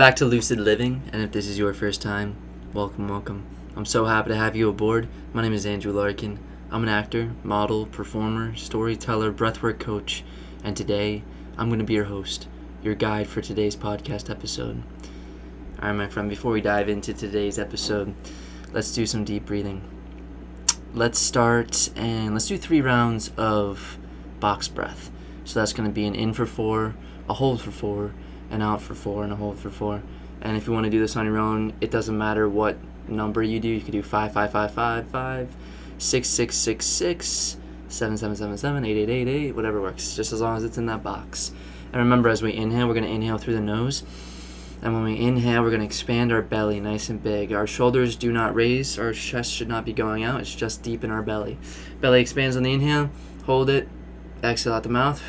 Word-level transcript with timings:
back 0.00 0.16
to 0.16 0.24
Lucid 0.24 0.58
Living, 0.58 1.02
and 1.12 1.20
if 1.20 1.30
this 1.30 1.46
is 1.46 1.58
your 1.58 1.74
first 1.74 2.00
time, 2.00 2.34
welcome, 2.72 3.06
welcome. 3.06 3.44
I'm 3.76 3.84
so 3.84 4.06
happy 4.06 4.30
to 4.30 4.34
have 4.34 4.56
you 4.56 4.70
aboard. 4.70 5.08
My 5.34 5.42
name 5.42 5.52
is 5.52 5.66
Andrew 5.66 5.92
Larkin. 5.92 6.38
I'm 6.70 6.84
an 6.84 6.88
actor, 6.88 7.34
model, 7.44 7.84
performer, 7.84 8.56
storyteller, 8.56 9.30
breathwork 9.30 9.78
coach, 9.78 10.24
and 10.64 10.74
today 10.74 11.22
I'm 11.58 11.68
going 11.68 11.80
to 11.80 11.84
be 11.84 11.92
your 11.92 12.06
host, 12.06 12.48
your 12.82 12.94
guide 12.94 13.28
for 13.28 13.42
today's 13.42 13.76
podcast 13.76 14.30
episode. 14.30 14.82
All 15.82 15.88
right, 15.90 15.92
my 15.92 16.08
friend, 16.08 16.30
before 16.30 16.52
we 16.52 16.62
dive 16.62 16.88
into 16.88 17.12
today's 17.12 17.58
episode, 17.58 18.14
let's 18.72 18.94
do 18.94 19.04
some 19.04 19.22
deep 19.22 19.44
breathing. 19.44 19.82
Let's 20.94 21.18
start 21.18 21.90
and 21.94 22.32
let's 22.32 22.48
do 22.48 22.56
three 22.56 22.80
rounds 22.80 23.32
of 23.36 23.98
box 24.40 24.66
breath. 24.66 25.10
So 25.44 25.60
that's 25.60 25.74
going 25.74 25.90
to 25.90 25.94
be 25.94 26.06
an 26.06 26.14
in 26.14 26.32
for 26.32 26.46
four, 26.46 26.94
a 27.28 27.34
hold 27.34 27.60
for 27.60 27.70
four, 27.70 28.14
an 28.50 28.62
out 28.62 28.82
for 28.82 28.94
four, 28.94 29.24
and 29.24 29.32
a 29.32 29.36
hold 29.36 29.58
for 29.58 29.70
four. 29.70 30.02
And 30.42 30.56
if 30.56 30.66
you 30.66 30.72
want 30.72 30.84
to 30.84 30.90
do 30.90 31.00
this 31.00 31.16
on 31.16 31.26
your 31.26 31.38
own, 31.38 31.74
it 31.80 31.90
doesn't 31.90 32.16
matter 32.16 32.48
what 32.48 32.76
number 33.08 33.42
you 33.42 33.60
do. 33.60 33.68
You 33.68 33.80
could 33.80 33.92
do 33.92 34.02
five, 34.02 34.32
five, 34.32 34.52
five, 34.52 34.72
five, 34.72 35.06
five, 35.08 35.54
six, 35.98 36.28
six, 36.28 36.56
six, 36.56 36.86
six, 36.86 37.56
seven, 37.88 38.16
seven, 38.16 38.36
seven, 38.36 38.56
seven, 38.56 38.84
eight, 38.84 38.96
eight, 38.96 39.10
eight, 39.10 39.28
eight, 39.28 39.52
whatever 39.52 39.80
works. 39.80 40.16
Just 40.16 40.32
as 40.32 40.40
long 40.40 40.56
as 40.56 40.64
it's 40.64 40.78
in 40.78 40.86
that 40.86 41.02
box. 41.02 41.52
And 41.92 41.96
remember, 41.96 42.28
as 42.28 42.42
we 42.42 42.54
inhale, 42.54 42.86
we're 42.86 42.94
going 42.94 43.04
to 43.04 43.10
inhale 43.10 43.38
through 43.38 43.54
the 43.54 43.60
nose. 43.60 44.04
And 44.82 44.94
when 44.94 45.04
we 45.04 45.18
inhale, 45.18 45.62
we're 45.62 45.70
going 45.70 45.80
to 45.80 45.86
expand 45.86 46.32
our 46.32 46.40
belly 46.40 46.80
nice 46.80 47.10
and 47.10 47.22
big. 47.22 47.52
Our 47.52 47.66
shoulders 47.66 48.16
do 48.16 48.32
not 48.32 48.54
raise. 48.54 48.98
Our 48.98 49.12
chest 49.12 49.52
should 49.52 49.68
not 49.68 49.84
be 49.84 49.92
going 49.92 50.24
out. 50.24 50.40
It's 50.40 50.54
just 50.54 50.82
deep 50.82 51.04
in 51.04 51.10
our 51.10 51.22
belly. 51.22 51.58
Belly 52.00 52.22
expands 52.22 52.56
on 52.56 52.62
the 52.62 52.72
inhale. 52.72 53.10
Hold 53.44 53.68
it. 53.68 53.88
Exhale 54.42 54.72
out 54.72 54.84
the 54.84 54.88
mouth 54.88 55.22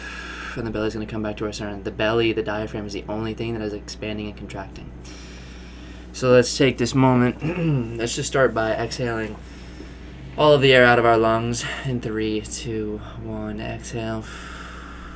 and 0.58 0.68
the 0.68 0.72
belly's 0.72 0.94
going 0.94 1.06
to 1.06 1.12
come 1.12 1.24
back 1.24 1.38
to 1.38 1.46
our 1.46 1.54
center. 1.54 1.82
The 1.82 1.92
belly, 1.92 2.34
the 2.34 2.44
diaphragm, 2.44 2.86
is 2.86 2.94
the 2.94 3.06
only 3.08 3.34
thing 3.34 3.54
that 3.54 3.62
is 3.62 3.74
expanding 3.74 4.28
and 4.28 4.38
contracting. 4.38 4.92
So 6.14 6.30
let's 6.32 6.58
take 6.58 6.78
this 6.78 6.94
moment. 6.94 7.98
let's 7.98 8.16
just 8.16 8.28
start 8.28 8.54
by 8.54 8.74
exhaling 8.74 9.38
all 10.38 10.54
of 10.54 10.62
the 10.62 10.74
air 10.74 10.86
out 10.86 11.00
of 11.00 11.06
our 11.06 11.18
lungs 11.18 11.66
in 11.86 12.02
three, 12.02 12.42
two, 12.42 13.00
one. 13.24 13.60
Exhale. 13.60 14.24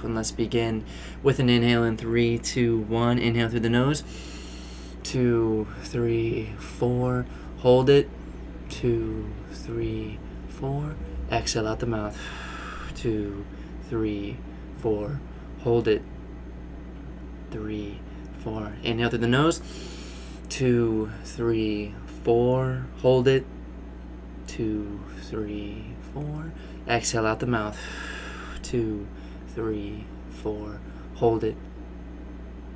And 0.04 0.16
let's 0.16 0.32
begin 0.32 0.86
with 1.24 1.40
an 1.40 1.50
inhale 1.50 1.84
in 1.84 1.98
three, 1.98 2.38
two, 2.38 2.80
one. 2.82 3.18
Inhale 3.18 3.50
through 3.50 3.62
the 3.62 3.70
nose. 3.70 4.04
Two, 5.04 5.68
three, 5.84 6.54
four. 6.60 7.26
Hold 7.60 7.90
it. 7.90 8.10
Two, 8.70 9.30
three, 9.52 10.20
four. 10.48 10.96
Exhale 11.32 11.68
out 11.68 11.80
the 11.80 11.86
mouth. 11.86 12.20
Two, 12.96 13.46
three, 13.90 14.38
four. 14.86 15.20
Hold 15.64 15.88
it. 15.88 16.04
Three, 17.50 18.00
four. 18.38 18.74
Inhale 18.84 19.10
through 19.10 19.18
the 19.18 19.28
nose. 19.28 19.60
Two, 20.48 21.10
three, 21.24 21.96
four. 22.24 22.86
Hold 23.02 23.28
it. 23.28 23.48
Two, 24.46 25.00
three, 25.24 25.86
four. 26.14 26.54
Exhale 26.88 27.26
out 27.26 27.40
the 27.40 27.48
mouth. 27.48 27.80
Two, 28.62 29.08
three, 29.56 30.04
four. 30.30 30.80
Hold 31.16 31.44
it. 31.44 31.58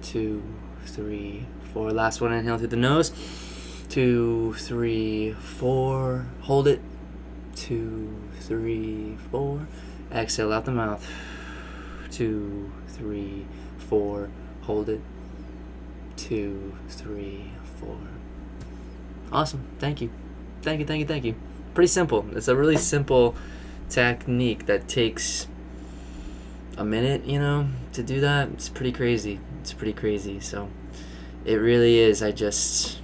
Two, 0.01 0.41
three, 0.85 1.45
four. 1.71 1.91
Last 1.91 2.21
one. 2.21 2.33
Inhale 2.33 2.57
through 2.57 2.69
the 2.69 2.75
nose. 2.75 3.11
Two, 3.87 4.55
three, 4.57 5.33
four. 5.33 6.25
Hold 6.41 6.67
it. 6.67 6.81
Two, 7.55 8.17
three, 8.39 9.15
four. 9.29 9.67
Exhale 10.11 10.51
out 10.51 10.65
the 10.65 10.71
mouth 10.71 11.07
two, 12.11 12.71
three, 12.87 13.45
four, 13.77 14.29
hold 14.61 14.89
it, 14.89 15.01
two, 16.15 16.75
three, 16.87 17.51
four. 17.79 17.97
Awesome. 19.31 19.65
Thank 19.79 20.01
you. 20.01 20.09
Thank 20.61 20.79
you, 20.79 20.85
thank 20.85 20.99
you, 20.99 21.05
thank 21.05 21.23
you. 21.23 21.35
Pretty 21.73 21.87
simple. 21.87 22.25
It's 22.35 22.47
a 22.47 22.55
really 22.55 22.77
simple 22.77 23.35
technique 23.89 24.65
that 24.65 24.87
takes 24.87 25.47
a 26.77 26.85
minute, 26.85 27.25
you 27.25 27.39
know, 27.39 27.69
to 27.93 28.03
do 28.03 28.21
that. 28.21 28.49
It's 28.49 28.69
pretty 28.69 28.91
crazy. 28.91 29.39
It's 29.61 29.73
pretty 29.73 29.93
crazy. 29.93 30.39
So 30.39 30.69
it 31.45 31.55
really 31.55 31.99
is. 31.99 32.21
I 32.23 32.31
just, 32.31 33.01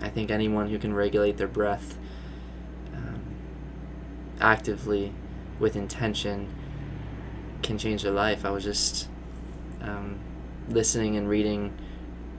I 0.00 0.08
think 0.08 0.30
anyone 0.30 0.68
who 0.68 0.78
can 0.78 0.94
regulate 0.94 1.36
their 1.36 1.48
breath 1.48 1.98
um, 2.94 3.20
actively 4.40 5.12
with 5.58 5.76
intention 5.76 6.48
can 7.70 7.78
change 7.78 8.02
their 8.02 8.12
life. 8.12 8.44
I 8.44 8.50
was 8.50 8.64
just 8.64 9.08
um, 9.80 10.18
listening 10.68 11.16
and 11.16 11.28
reading 11.28 11.72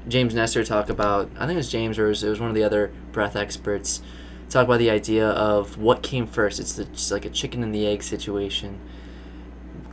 James 0.10 0.36
Nestor 0.36 0.66
talk 0.66 0.90
about, 0.90 1.30
I 1.38 1.46
think 1.46 1.54
it 1.54 1.58
was 1.58 1.72
James 1.72 1.98
or 1.98 2.08
it 2.08 2.10
was, 2.10 2.24
it 2.24 2.30
was 2.30 2.42
one 2.42 2.50
of 2.50 2.56
the 2.56 2.66
other 2.66 2.92
breath 3.14 3.38
experts, 3.38 4.02
talk 4.50 4.66
about 4.66 4.80
the 4.80 4.90
idea 4.90 5.30
of 5.30 5.78
what 5.78 6.04
came 6.04 6.28
first. 6.28 6.60
It's, 6.60 6.74
the, 6.74 6.84
it's 6.84 7.12
like 7.12 7.24
a 7.24 7.30
chicken 7.30 7.64
and 7.64 7.74
the 7.74 7.88
egg 7.88 8.04
situation 8.04 8.78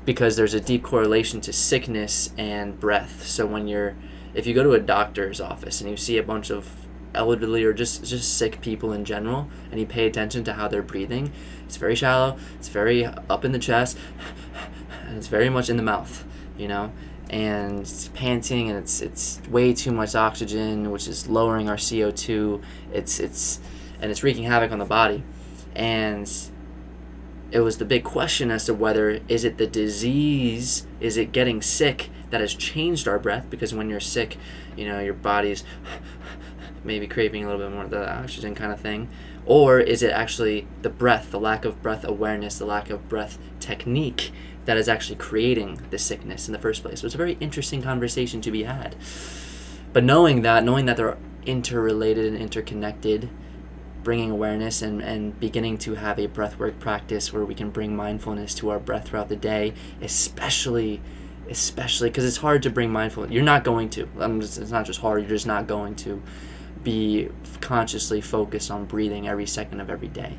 because 0.05 0.37
there's 0.37 0.55
a 0.55 0.61
deep 0.61 0.83
correlation 0.83 1.41
to 1.43 1.53
sickness 1.53 2.33
and 2.37 2.81
breath. 2.81 3.25
So 3.25 3.47
when 3.47 3.69
you're, 3.69 3.95
if 4.35 4.45
you 4.45 4.55
go 4.55 4.65
to 4.65 4.73
a 4.73 4.81
doctor's 4.81 5.41
office 5.41 5.81
and 5.81 5.89
you 5.89 5.97
see 5.97 6.19
a 6.19 6.23
bunch 6.23 6.51
of 6.51 6.69
elderly 7.15 7.65
or 7.65 7.73
just 7.73 8.05
just 8.05 8.37
sick 8.37 8.61
people 8.61 8.93
in 8.93 9.05
general 9.05 9.49
and 9.71 9.81
you 9.81 9.87
pay 9.87 10.07
attention 10.07 10.45
to 10.45 10.53
how 10.53 10.69
they're 10.69 10.83
breathing 10.83 11.33
it's 11.65 11.77
very 11.79 11.95
shallow 11.95 12.37
it's 12.59 12.69
very 12.69 13.07
up 13.07 13.47
in 13.47 13.53
the 13.53 13.59
chest 13.59 13.97
and 15.09 15.17
it's 15.17 15.27
very 15.27 15.49
much 15.49 15.71
in 15.71 15.77
the 15.77 15.83
mouth, 15.83 16.25
you 16.59 16.69
know, 16.69 16.93
and 17.31 17.81
it's 17.81 18.09
panting 18.09 18.69
and 18.69 18.79
it's 18.79 19.01
it's 19.01 19.41
way 19.49 19.73
too 19.73 19.91
much 19.91 20.15
oxygen, 20.15 20.91
which 20.91 21.09
is 21.09 21.29
lowering 21.29 21.69
our 21.69 21.79
CO 21.79 22.11
two. 22.11 22.61
It's 22.93 23.19
it's 23.19 23.61
and 24.01 24.11
it's 24.11 24.23
wreaking 24.23 24.45
havoc 24.45 24.71
on 24.71 24.79
the 24.79 24.85
body, 24.85 25.23
and 25.75 26.31
it 27.51 27.61
was 27.61 27.79
the 27.79 27.85
big 27.87 28.05
question 28.05 28.51
as 28.51 28.67
to 28.67 28.75
whether 28.75 29.21
is 29.29 29.45
it 29.45 29.57
the 29.57 29.67
disease, 29.67 30.87
is 31.01 31.17
it 31.17 31.33
getting 31.33 31.63
sick 31.63 32.11
that 32.31 32.43
has 32.43 32.55
changed 32.55 33.09
our 33.09 33.19
breath? 33.19 33.49
Because 33.49 33.73
when 33.75 33.89
you're 33.89 34.01
sick, 34.01 34.37
you 34.77 34.87
know 34.87 35.01
your 35.01 35.15
body's 35.15 35.65
maybe 36.85 37.07
craving 37.07 37.45
a 37.45 37.47
little 37.47 37.61
bit 37.61 37.73
more 37.73 37.85
of 37.85 37.91
the 37.91 38.11
oxygen 38.11 38.55
kind 38.55 38.73
of 38.73 38.81
thing 38.81 39.09
or 39.45 39.81
is 39.81 40.03
it 40.03 40.11
actually 40.11 40.67
the 40.83 40.89
breath 40.91 41.31
the 41.31 41.41
lack 41.41 41.65
of 41.65 41.83
breath 41.83 42.05
awareness 42.05 42.59
the 42.59 42.65
lack 42.65 42.91
of 42.91 43.09
breath 43.09 43.39
technique 43.61 44.31
that 44.69 44.77
is 44.77 44.87
actually 44.87 45.17
creating 45.17 45.81
the 45.89 45.97
sickness 45.97 46.47
in 46.47 46.53
the 46.53 46.59
first 46.59 46.83
place. 46.83 47.01
So 47.01 47.07
it's 47.07 47.15
a 47.15 47.19
very 47.19 47.39
interesting 47.41 47.81
conversation 47.81 48.43
to 48.43 48.51
be 48.51 48.65
had. 48.65 48.95
But 49.95 50.05
knowing 50.05 50.43
that, 50.43 50.63
knowing 50.63 50.85
that 50.85 50.99
they're 50.99 51.17
interrelated 51.47 52.27
and 52.27 52.37
interconnected, 52.37 53.31
bringing 54.03 54.31
awareness 54.31 54.83
and, 54.83 55.01
and 55.01 55.41
beginning 55.41 55.79
to 55.79 55.95
have 55.95 56.19
a 56.19 56.29
breathwork 56.29 56.79
practice 56.81 57.33
where 57.33 57.47
we 57.47 57.55
can 57.55 57.71
bring 57.71 57.97
mindfulness 57.97 58.55
to 58.57 58.69
our 58.69 58.79
breath 58.79 59.09
throughout 59.09 59.31
the 59.31 59.37
day, 59.37 59.73
especially 60.03 61.01
especially 61.49 62.11
because 62.11 62.27
it's 62.27 62.37
hard 62.37 62.63
to 62.65 62.69
bring 62.69 62.91
mindfulness. 62.91 63.33
You're 63.33 63.45
not 63.45 63.65
going 63.65 63.89
to. 63.89 64.07
Just, 64.39 64.59
it's 64.59 64.71
not 64.71 64.85
just 64.85 65.01
hard. 65.01 65.23
You're 65.23 65.31
just 65.31 65.47
not 65.47 65.67
going 65.67 65.95
to 65.97 66.23
be 66.83 67.31
consciously 67.63 68.21
focused 68.21 68.71
on 68.71 68.85
breathing 68.85 69.29
every 69.29 69.47
second 69.47 69.81
of 69.81 69.89
every 69.89 70.09
day. 70.09 70.37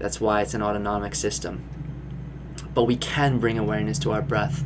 That's 0.00 0.20
why 0.20 0.42
it's 0.42 0.54
an 0.54 0.62
autonomic 0.62 1.14
system 1.14 1.62
but 2.76 2.84
we 2.84 2.96
can 2.96 3.38
bring 3.38 3.58
awareness 3.58 3.98
to 3.98 4.12
our 4.12 4.20
breath 4.20 4.62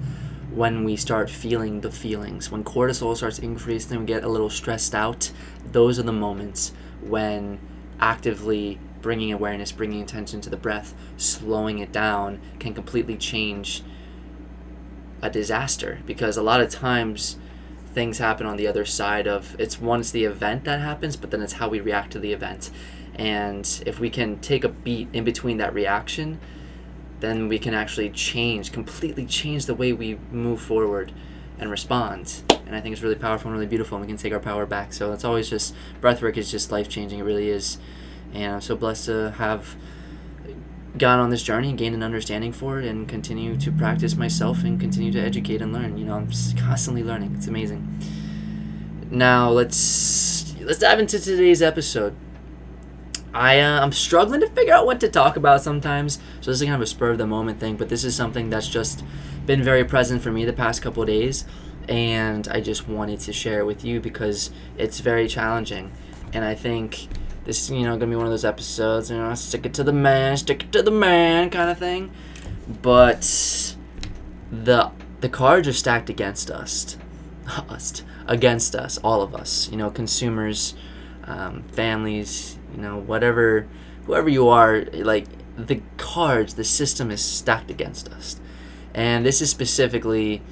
when 0.53 0.82
we 0.82 0.97
start 0.97 1.31
feeling 1.31 1.81
the 1.81 1.93
feelings. 1.93 2.50
When 2.50 2.65
cortisol 2.65 3.16
starts 3.16 3.38
increasing 3.38 3.93
and 3.93 4.00
we 4.00 4.06
get 4.06 4.25
a 4.25 4.28
little 4.28 4.50
stressed 4.50 4.97
out, 4.97 5.31
those 5.71 5.97
are 5.97 6.03
the 6.03 6.12
moments 6.12 6.72
when 7.03 7.60
actively 8.00 8.81
bringing 9.00 9.32
awareness, 9.32 9.70
bringing 9.70 10.03
attention 10.03 10.41
to 10.41 10.50
the 10.50 10.56
breath, 10.56 10.93
slowing 11.19 11.79
it 11.79 11.93
down 11.93 12.40
can 12.58 12.75
completely 12.75 13.17
change 13.17 13.84
a 15.23 15.31
disaster 15.31 16.00
because 16.05 16.37
a 16.37 16.43
lot 16.43 16.61
of 16.61 16.69
times 16.69 17.38
things 17.94 18.19
happen 18.19 18.44
on 18.44 18.56
the 18.56 18.67
other 18.67 18.84
side 18.84 19.29
of 19.29 19.55
it's 19.61 19.81
once 19.81 20.11
the 20.11 20.25
event 20.25 20.64
that 20.64 20.81
happens, 20.81 21.14
but 21.14 21.31
then 21.31 21.43
it's 21.43 21.52
how 21.52 21.69
we 21.69 21.79
react 21.79 22.11
to 22.11 22.19
the 22.19 22.32
event. 22.32 22.73
And 23.14 23.84
if 23.87 24.00
we 24.00 24.11
can 24.11 24.40
take 24.40 24.64
a 24.64 24.69
beat 24.69 25.06
in 25.12 25.23
between 25.23 25.58
that 25.58 25.73
reaction, 25.73 26.40
then 27.20 27.49
we 27.49 27.58
can 27.58 27.75
actually 27.75 28.11
change, 28.11 28.72
completely 28.72 29.26
change 29.26 29.67
the 29.67 29.75
way 29.75 29.93
we 29.93 30.19
move 30.31 30.61
forward 30.61 31.12
and 31.58 31.70
respond. 31.70 32.43
And 32.67 32.75
I 32.75 32.81
think 32.81 32.93
it's 32.94 33.02
really 33.02 33.17
powerful 33.17 33.49
and 33.49 33.55
really 33.55 33.69
beautiful, 33.69 33.96
and 33.96 34.06
we 34.06 34.08
can 34.08 34.17
take 34.17 34.32
our 34.32 34.40
power 34.40 34.67
back. 34.67 34.93
So 34.93 35.12
it's 35.12 35.25
always 35.25 35.50
just 35.50 35.75
breathwork 36.00 36.37
is 36.37 36.50
just 36.50 36.72
life 36.72 36.88
changing. 36.88 37.19
It 37.19 37.22
really 37.22 37.49
is, 37.49 37.78
and 38.32 38.55
I'm 38.55 38.61
so 38.61 38.76
blessed 38.76 39.06
to 39.06 39.32
have 39.32 39.76
gone 40.99 41.20
on 41.20 41.31
this 41.31 41.43
journey 41.43 41.69
and 41.69 41.78
gained 41.78 41.94
an 41.94 42.02
understanding 42.02 42.52
for 42.52 42.81
it, 42.81 42.87
and 42.87 43.08
continue 43.08 43.56
to 43.56 43.72
practice 43.72 44.17
myself 44.17 44.64
and 44.64 44.81
continue 44.81 45.12
to 45.12 45.20
educate 45.20 45.61
and 45.61 45.72
learn. 45.72 45.99
You 45.99 46.06
know, 46.06 46.14
I'm 46.14 46.31
constantly 46.56 47.02
learning. 47.02 47.34
It's 47.37 47.46
amazing. 47.46 47.87
Now 49.11 49.50
let's 49.50 50.55
let's 50.61 50.78
dive 50.78 50.99
into 50.99 51.19
today's 51.19 51.61
episode. 51.61 52.14
I 53.32 53.61
uh, 53.61 53.81
I'm 53.81 53.93
struggling 53.93 54.41
to 54.41 54.49
figure 54.49 54.75
out 54.75 54.87
what 54.87 55.00
to 55.00 55.09
talk 55.09 55.37
about 55.37 55.62
sometimes. 55.62 56.19
So 56.41 56.50
this 56.50 56.61
is 56.61 56.62
kind 56.62 56.75
of 56.75 56.81
a 56.81 56.87
spur 56.87 57.11
of 57.11 57.19
the 57.19 57.27
moment 57.27 57.61
thing, 57.61 57.77
but 57.77 57.88
this 57.88 58.05
is 58.05 58.15
something 58.17 58.50
that's 58.50 58.69
just 58.69 59.05
been 59.47 59.62
very 59.62 59.85
present 59.85 60.23
for 60.23 60.31
me 60.31 60.44
the 60.44 60.53
past 60.53 60.82
couple 60.82 61.05
days. 61.05 61.44
and 61.88 62.47
I 62.49 62.61
just 62.61 62.88
wanted 62.88 63.21
to 63.21 63.32
share 63.32 63.61
it 63.61 63.67
with 63.67 63.85
you 63.85 64.00
because 64.00 64.50
it's 64.79 65.00
very 65.00 65.27
challenging, 65.29 65.91
and 66.32 66.44
I 66.44 66.55
think 66.55 67.09
this 67.44 67.65
is 67.65 67.71
you 67.71 67.85
know 67.85 67.94
gonna 67.97 68.11
be 68.11 68.17
one 68.17 68.27
of 68.27 68.31
those 68.32 68.44
episodes 68.44 69.11
you 69.11 69.17
know 69.17 69.35
stick 69.35 69.67
it 69.67 69.75
to 69.75 69.85
the 69.85 69.93
man, 69.93 70.37
stick 70.37 70.65
it 70.65 70.73
to 70.73 70.82
the 70.82 70.91
man 70.91 71.50
kind 71.50 71.71
of 71.71 71.79
thing, 71.79 72.11
but 72.82 73.23
the 74.50 74.91
the 75.21 75.29
cards 75.29 75.69
are 75.69 75.73
stacked 75.73 76.11
against 76.11 76.50
us, 76.50 76.97
us 77.69 78.03
against 78.27 78.75
us, 78.75 78.99
all 78.99 79.23
of 79.23 79.35
us. 79.35 79.69
You 79.71 79.77
know, 79.77 79.91
consumers, 79.91 80.75
um, 81.25 81.62
families, 81.73 82.59
you 82.75 82.81
know, 82.81 82.99
whatever, 82.99 83.67
whoever 84.06 84.28
you 84.28 84.49
are, 84.49 84.84
like 84.93 85.26
the 85.56 85.82
cards, 85.96 86.55
the 86.55 86.64
system 86.64 87.11
is 87.11 87.22
stacked 87.22 87.70
against 87.70 88.08
us, 88.11 88.40
and 88.94 89.25
this 89.25 89.40
is 89.40 89.50
specifically 89.50 90.43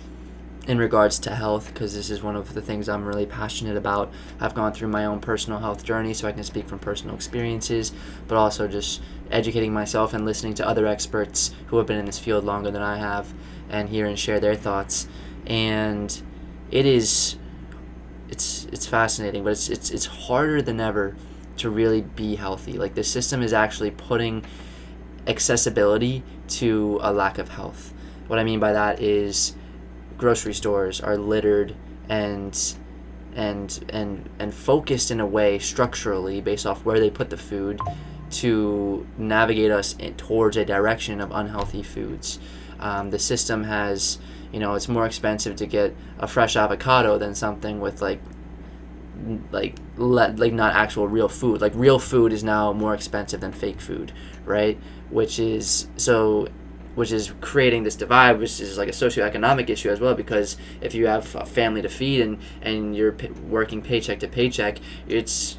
in 0.69 0.77
regards 0.77 1.19
to 1.19 1.35
health 1.35 1.73
because 1.73 1.95
this 1.95 2.11
is 2.11 2.23
one 2.23 2.37
of 2.37 2.53
the 2.53 2.61
things 2.61 2.91
I'm 2.91 3.07
really 3.07 3.25
passionate 3.25 3.77
about. 3.77 4.13
I've 4.39 4.55
gone 4.55 4.75
through 4.75 4.89
my 4.89 5.07
own 5.07 5.19
personal 5.19 5.59
health 5.59 5.83
journey 5.83 6.13
so 6.13 6.29
I 6.29 6.33
can 6.33 6.45
speak 6.45 6.69
from 6.69 6.79
personal 6.79 7.15
experiences, 7.15 7.91
but 8.29 8.37
also 8.37 8.69
just 8.69 9.01
educating 9.31 9.73
myself 9.73 10.13
and 10.13 10.27
listening 10.27 10.53
to 10.55 10.69
other 10.69 10.87
experts 10.87 11.55
who 11.69 11.79
have 11.79 11.87
been 11.87 11.99
in 11.99 12.05
this 12.05 12.19
field 12.19 12.45
longer 12.45 12.71
than 12.71 12.83
I 12.83 12.99
have 12.99 13.33
and 13.71 13.89
hear 13.89 14.05
and 14.05 14.19
share 14.19 14.41
their 14.41 14.55
thoughts. 14.55 15.09
And 15.47 16.23
it 16.71 16.85
is 16.85 17.37
it's 18.29 18.67
it's 18.67 18.87
fascinating, 18.87 19.45
but 19.45 19.53
it's 19.53 19.71
it's 19.71 19.91
it's 19.91 20.05
harder 20.05 20.61
than 20.61 20.81
ever 20.81 21.17
to 21.59 21.71
really 21.71 22.03
be 22.03 22.37
healthy. 22.37 22.75
Like 22.75 22.95
the 22.95 23.05
system 23.05 23.43
is 23.43 23.53
actually 23.53 23.91
putting 23.91 24.45
accessibility 25.27 26.23
to 26.49 26.99
a 27.03 27.13
lack 27.13 27.39
of 27.39 27.49
health. 27.51 27.93
What 28.27 28.39
I 28.39 28.45
mean 28.45 28.61
by 28.61 28.73
that 28.73 29.01
is 29.01 29.55
grocery 30.17 30.55
stores 30.55 31.01
are 31.01 31.17
littered 31.17 31.77
and 32.09 32.59
and 33.35 33.85
and 33.91 34.29
and 34.39 34.53
focused 34.53 35.11
in 35.11 35.21
a 35.21 35.27
way 35.27 35.59
structurally 35.59 36.41
based 36.41 36.67
off 36.67 36.85
where 36.85 36.99
they 36.99 37.11
put 37.11 37.31
the 37.31 37.37
food 37.37 37.81
to 38.31 39.07
navigate 39.17 39.71
us 39.71 39.97
in, 39.97 40.15
towards 40.15 40.57
a 40.57 40.65
direction 40.65 41.21
of 41.21 41.31
unhealthy 41.33 41.83
foods. 41.83 42.39
Um, 42.79 43.11
the 43.11 43.19
system 43.19 43.65
has, 43.65 44.19
you 44.53 44.61
know, 44.61 44.75
it's 44.75 44.89
more 44.89 45.07
expensive 45.07 45.57
to 45.57 45.67
get 45.67 45.95
a 46.19 46.29
fresh 46.29 46.57
avocado 46.57 47.19
than 47.19 47.35
something 47.35 47.81
with 47.81 48.03
like, 48.03 48.21
like 49.51 49.77
le- 49.97 50.35
like 50.37 50.53
not 50.53 50.75
actual 50.75 51.09
real 51.09 51.29
food. 51.29 51.61
Like 51.61 51.73
real 51.75 51.99
food 51.99 52.33
is 52.33 52.45
now 52.45 52.73
more 52.73 52.95
expensive 52.95 53.41
than 53.41 53.53
fake 53.53 53.81
food, 53.81 54.13
right? 54.45 54.79
Which 55.11 55.39
is 55.39 55.89
so 55.97 56.49
which 56.95 57.13
is 57.13 57.33
creating 57.41 57.85
this 57.85 57.95
divide, 57.95 58.39
which 58.41 58.61
is 58.61 58.77
like 58.77 58.89
a 58.89 58.93
socioeconomic 58.93 59.71
issue 59.71 59.89
as 59.89 60.01
well. 60.01 60.15
Because 60.15 60.57
if 60.81 60.95
you 60.95 61.07
have 61.07 61.35
a 61.37 61.47
family 61.47 61.83
to 61.83 61.89
feed 61.89 62.21
and 62.21 62.39
and 62.63 62.97
you're 62.97 63.13
p- 63.13 63.29
working 63.29 63.83
paycheck 63.83 64.21
to 64.21 64.29
paycheck, 64.29 64.79
it's 65.07 65.59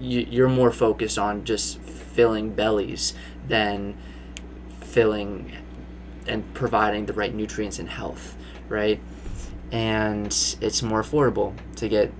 you, 0.00 0.26
you're 0.28 0.48
more 0.48 0.72
focused 0.72 1.18
on 1.18 1.44
just 1.44 1.80
filling 1.80 2.50
bellies 2.50 3.14
than 3.48 3.96
filling 4.80 5.52
and 6.26 6.54
providing 6.54 7.06
the 7.06 7.12
right 7.12 7.34
nutrients 7.34 7.78
and 7.78 7.88
health, 7.88 8.36
right? 8.68 9.00
And 9.72 10.26
it's 10.60 10.82
more 10.82 11.02
affordable 11.02 11.54
to 11.76 11.88
get 11.88 12.12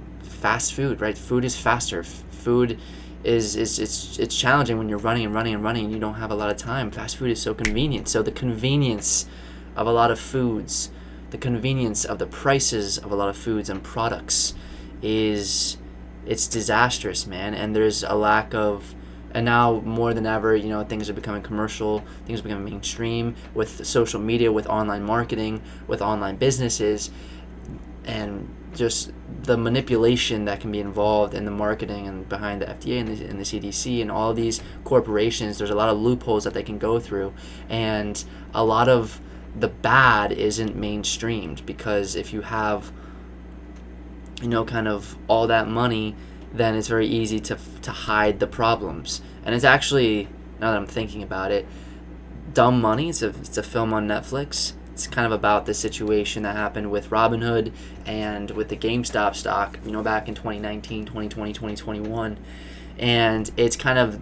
fast 0.45 0.75
food, 0.75 1.01
right? 1.01 1.17
Food 1.17 1.43
is 1.43 1.57
faster. 1.57 2.03
Food 2.03 2.79
is, 3.25 3.57
is 3.57 3.79
it's 3.79 4.19
it's 4.19 4.37
challenging 4.37 4.77
when 4.77 4.91
you're 4.91 4.99
running 4.99 5.25
and 5.25 5.35
running 5.35 5.55
and 5.55 5.65
running 5.65 5.85
and 5.87 5.95
you 5.95 5.99
don't 5.99 6.17
have 6.17 6.31
a 6.31 6.35
lot 6.35 6.51
of 6.51 6.59
time. 6.59 6.91
Fast 6.91 7.17
food 7.17 7.31
is 7.31 7.41
so 7.41 7.55
convenient. 7.55 8.09
So 8.09 8.23
the 8.23 8.31
convenience 8.31 9.27
of 9.75 9.87
a 9.87 9.91
lot 9.91 10.11
of 10.11 10.21
foods, 10.21 10.91
the 11.31 11.39
convenience 11.39 12.05
of 12.05 12.19
the 12.19 12.27
prices 12.27 12.99
of 12.99 13.11
a 13.11 13.15
lot 13.15 13.31
of 13.31 13.39
foods 13.39 13.71
and 13.71 13.83
products 13.83 14.53
is 15.01 15.79
it's 16.27 16.47
disastrous, 16.47 17.27
man. 17.27 17.55
And 17.55 17.75
there's 17.75 18.03
a 18.03 18.15
lack 18.15 18.53
of 18.53 18.95
and 19.31 19.47
now 19.47 19.81
more 19.81 20.13
than 20.13 20.27
ever, 20.27 20.55
you 20.55 20.69
know, 20.69 20.85
things 20.85 21.09
are 21.09 21.15
becoming 21.15 21.41
commercial, 21.41 22.05
things 22.27 22.41
are 22.41 22.43
becoming 22.43 22.67
mainstream 22.67 23.35
with 23.55 23.87
social 23.87 24.21
media, 24.21 24.53
with 24.53 24.67
online 24.67 25.05
marketing, 25.05 25.63
with 25.87 26.03
online 26.03 26.37
businesses, 26.37 27.11
and 28.05 28.47
just 28.75 29.13
the 29.43 29.57
manipulation 29.57 30.45
that 30.47 30.61
can 30.61 30.73
be 30.73 30.81
involved 30.81 31.35
in 31.35 31.45
the 31.45 31.51
marketing 31.51 32.07
and 32.07 32.29
behind 32.29 32.63
the 32.63 32.67
FDA 32.67 33.01
and 33.01 33.09
the, 33.09 33.25
and 33.25 33.39
the 33.39 33.45
CDC 33.45 34.01
and 34.01 34.11
all 34.11 34.33
these 34.35 34.63
corporations. 34.85 35.59
There's 35.59 35.71
a 35.71 35.75
lot 35.75 35.89
of 35.89 35.99
loopholes 35.99 36.45
that 36.45 36.55
they 36.55 36.63
can 36.63 36.79
go 36.79 36.99
through, 36.99 37.33
and 37.69 38.23
a 38.55 38.65
lot 38.65 38.89
of 38.89 39.21
the 39.57 39.69
bad 39.69 40.33
isn't 40.33 40.77
mainstreamed 40.77 41.65
because 41.65 42.17
if 42.17 42.33
you 42.33 42.43
have, 42.43 42.93
you 44.41 44.49
know, 44.49 44.65
kind 44.65 44.89
of 44.89 45.17
all 45.29 45.47
that 45.47 45.69
money, 45.69 46.17
then 46.53 46.75
it's 46.75 46.89
very 46.89 47.07
easy 47.07 47.41
to 47.41 47.59
to 47.83 47.91
hide 47.91 48.41
the 48.41 48.47
problems. 48.47 49.21
And 49.45 49.55
it's 49.55 49.65
actually 49.65 50.29
now 50.61 50.71
that 50.71 50.77
I'm 50.77 50.87
thinking 50.87 51.23
about 51.23 51.51
it, 51.51 51.67
Dumb 52.53 52.81
Money. 52.81 53.11
It's 53.11 53.23
a 53.23 53.29
it's 53.29 53.59
a 53.59 53.63
film 53.63 53.93
on 53.93 54.09
Netflix 54.09 54.75
it's 54.95 55.09
kind 55.09 55.27
of 55.27 55.33
about 55.33 55.67
the 55.67 55.75
situation 55.75 56.45
that 56.45 56.55
happened 56.55 56.89
with 56.89 57.11
Robinhood 57.11 57.73
and 58.07 58.49
with 58.53 58.69
the 58.69 58.77
GameStop 58.77 59.35
stock, 59.35 59.77
you 59.85 59.91
know, 59.91 60.05
back 60.05 60.29
in 60.29 60.37
2019, 60.37 61.05
2020, 61.05 61.53
2021. 61.53 62.39
And 63.01 63.51
it's 63.57 63.75
kind 63.75 63.99
of 63.99 64.21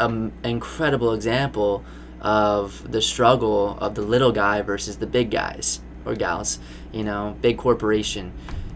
an 0.00 0.32
incredible 0.42 1.14
example 1.14 1.84
of 2.20 2.90
the 2.90 3.00
struggle 3.00 3.78
of 3.78 3.94
the 3.94 4.02
little 4.02 4.32
guy 4.32 4.60
versus 4.60 4.96
the 4.96 5.06
big 5.06 5.30
guys 5.30 5.80
or 6.04 6.16
gals, 6.16 6.58
you 6.90 7.04
know, 7.04 7.36
big 7.40 7.58
corporation, 7.58 8.32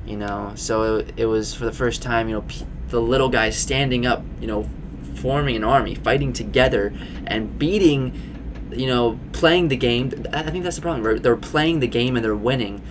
you 0.06 0.16
know. 0.16 0.52
So 0.54 0.98
it, 0.98 1.14
it 1.16 1.26
was 1.26 1.52
for 1.54 1.64
the 1.64 1.72
first 1.72 2.02
time, 2.02 2.28
you 2.28 2.36
know, 2.36 2.44
the 2.86 3.00
little 3.00 3.28
guys 3.28 3.58
standing 3.58 4.06
up, 4.06 4.22
you 4.40 4.46
know, 4.46 4.68
forming 5.16 5.56
an 5.56 5.64
army, 5.64 5.96
fighting 5.96 6.32
together 6.32 6.92
and 7.26 7.58
beating 7.58 8.33
you 8.76 8.86
know, 8.86 9.18
playing 9.32 9.68
the 9.68 9.76
game. 9.76 10.26
I 10.32 10.42
think 10.50 10.64
that's 10.64 10.76
the 10.76 10.82
problem. 10.82 11.22
They're 11.22 11.36
playing 11.36 11.80
the 11.80 11.86
game 11.86 12.16
and 12.16 12.24
they're 12.24 12.34
winning, 12.34 12.82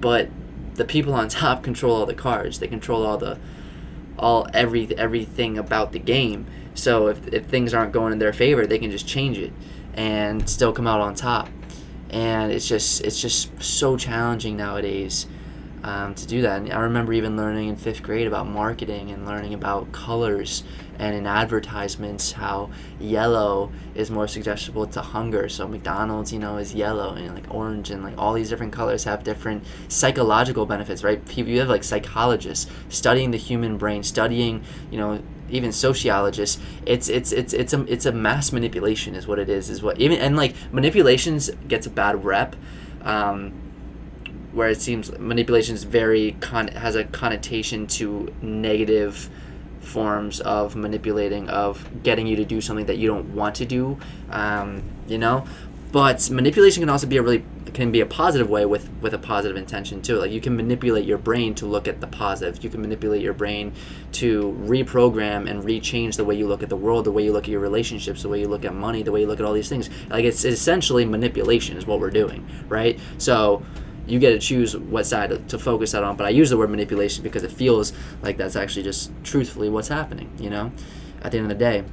but 0.00 0.28
the 0.74 0.84
people 0.84 1.12
on 1.14 1.28
top 1.42 1.62
control 1.62 1.96
all 1.96 2.06
the 2.06 2.14
cards. 2.14 2.58
They 2.58 2.68
control 2.68 3.04
all 3.04 3.18
the, 3.18 3.38
all 4.18 4.46
every 4.52 4.96
everything 4.98 5.58
about 5.58 5.92
the 5.92 5.98
game. 5.98 6.46
So 6.74 7.08
if 7.08 7.26
if 7.28 7.46
things 7.46 7.74
aren't 7.74 7.92
going 7.92 8.12
in 8.12 8.18
their 8.18 8.32
favor, 8.32 8.66
they 8.66 8.78
can 8.78 8.90
just 8.90 9.06
change 9.06 9.38
it, 9.38 9.52
and 9.94 10.48
still 10.48 10.72
come 10.72 10.86
out 10.86 11.00
on 11.00 11.14
top. 11.14 11.48
And 12.10 12.50
it's 12.52 12.66
just 12.66 13.02
it's 13.02 13.20
just 13.20 13.62
so 13.62 13.96
challenging 13.96 14.56
nowadays 14.56 15.26
um, 15.82 16.14
to 16.14 16.26
do 16.26 16.42
that. 16.42 16.62
And 16.62 16.72
I 16.72 16.80
remember 16.80 17.12
even 17.12 17.36
learning 17.36 17.68
in 17.68 17.76
fifth 17.76 18.02
grade 18.02 18.26
about 18.26 18.46
marketing 18.46 19.10
and 19.10 19.26
learning 19.26 19.54
about 19.54 19.92
colors 19.92 20.62
and 21.00 21.16
in 21.16 21.26
advertisements 21.26 22.32
how 22.32 22.70
yellow 23.00 23.72
is 23.94 24.10
more 24.10 24.28
suggestible 24.28 24.86
to 24.86 25.00
hunger. 25.00 25.48
So 25.48 25.66
McDonald's, 25.66 26.30
you 26.30 26.38
know, 26.38 26.58
is 26.58 26.74
yellow 26.74 27.14
and 27.14 27.34
like 27.34 27.52
orange 27.52 27.90
and 27.90 28.04
like 28.04 28.18
all 28.18 28.34
these 28.34 28.50
different 28.50 28.74
colors 28.74 29.04
have 29.04 29.24
different 29.24 29.64
psychological 29.88 30.66
benefits, 30.66 31.02
right? 31.02 31.24
People, 31.26 31.52
you 31.52 31.60
have 31.60 31.70
like 31.70 31.84
psychologists 31.84 32.70
studying 32.90 33.30
the 33.30 33.38
human 33.38 33.78
brain, 33.78 34.02
studying, 34.02 34.62
you 34.90 34.98
know, 34.98 35.22
even 35.48 35.72
sociologists 35.72 36.62
it's 36.86 37.08
it's 37.08 37.32
it's 37.32 37.52
it's 37.52 37.72
a 37.72 37.84
it's 37.92 38.06
a 38.06 38.12
mass 38.12 38.52
manipulation 38.52 39.16
is 39.16 39.26
what 39.26 39.36
it 39.40 39.48
is 39.48 39.68
is 39.68 39.82
what 39.82 39.98
even 39.98 40.16
and 40.18 40.36
like 40.36 40.54
manipulations 40.70 41.50
gets 41.66 41.88
a 41.88 41.90
bad 41.90 42.24
rep 42.24 42.54
um, 43.02 43.52
where 44.52 44.68
it 44.68 44.80
seems 44.80 45.10
manipulation 45.18 45.74
is 45.74 45.82
very 45.82 46.36
con- 46.38 46.68
has 46.68 46.94
a 46.94 47.02
connotation 47.02 47.84
to 47.88 48.32
negative 48.42 49.28
forms 49.90 50.40
of 50.40 50.76
manipulating 50.76 51.48
of 51.48 52.02
getting 52.02 52.26
you 52.26 52.36
to 52.36 52.44
do 52.44 52.60
something 52.60 52.86
that 52.86 52.96
you 52.96 53.08
don't 53.08 53.34
want 53.34 53.54
to 53.56 53.66
do 53.66 53.98
um, 54.30 54.82
you 55.06 55.18
know? 55.18 55.44
But 55.92 56.30
manipulation 56.30 56.82
can 56.82 56.88
also 56.88 57.08
be 57.08 57.16
a 57.16 57.22
really 57.22 57.44
can 57.74 57.90
be 57.90 58.00
a 58.00 58.06
positive 58.06 58.48
way 58.48 58.64
with 58.64 58.88
with 59.00 59.12
a 59.12 59.18
positive 59.18 59.56
intention 59.56 60.02
too. 60.02 60.18
Like 60.18 60.30
you 60.30 60.40
can 60.40 60.56
manipulate 60.56 61.04
your 61.04 61.18
brain 61.18 61.54
to 61.56 61.66
look 61.66 61.88
at 61.88 62.00
the 62.00 62.06
positive. 62.06 62.62
You 62.62 62.70
can 62.70 62.80
manipulate 62.80 63.22
your 63.22 63.32
brain 63.32 63.72
to 64.12 64.56
reprogram 64.66 65.50
and 65.50 65.64
rechange 65.64 66.16
the 66.16 66.24
way 66.24 66.36
you 66.36 66.46
look 66.46 66.62
at 66.62 66.68
the 66.68 66.76
world 66.76 67.06
the 67.06 67.12
way 67.12 67.24
you 67.24 67.32
look 67.32 67.44
at 67.44 67.50
your 67.50 67.60
relationships 67.60 68.22
the 68.22 68.28
way 68.28 68.40
you 68.40 68.48
look 68.48 68.64
at 68.64 68.74
money 68.74 69.02
the 69.02 69.12
way 69.12 69.20
you 69.20 69.26
look 69.26 69.40
at 69.40 69.46
all 69.46 69.52
these 69.52 69.68
things. 69.68 69.90
Like 70.08 70.24
it's 70.24 70.44
essentially 70.44 71.04
manipulation 71.04 71.76
is 71.76 71.86
what 71.86 71.98
we're 71.98 72.10
doing 72.10 72.48
right? 72.68 72.98
So 73.18 73.62
you 74.06 74.18
get 74.18 74.30
to 74.30 74.38
choose 74.38 74.76
what 74.76 75.06
side 75.06 75.48
to, 75.48 75.58
focus 75.58 75.92
that 75.92 76.02
on. 76.02 76.16
But 76.16 76.26
I 76.26 76.30
use 76.30 76.50
the 76.50 76.56
word 76.56 76.70
manipulation 76.70 77.22
because 77.22 77.42
it 77.42 77.52
feels 77.52 77.92
like 78.22 78.36
that's 78.36 78.56
actually 78.56 78.82
just 78.82 79.12
truthfully 79.24 79.68
what's 79.68 79.88
happening. 79.88 80.30
You 80.38 80.50
know, 80.50 80.72
at 81.22 81.32
the 81.32 81.38
end 81.38 81.50
of 81.50 81.58
the 81.58 81.64
day, 81.64 81.84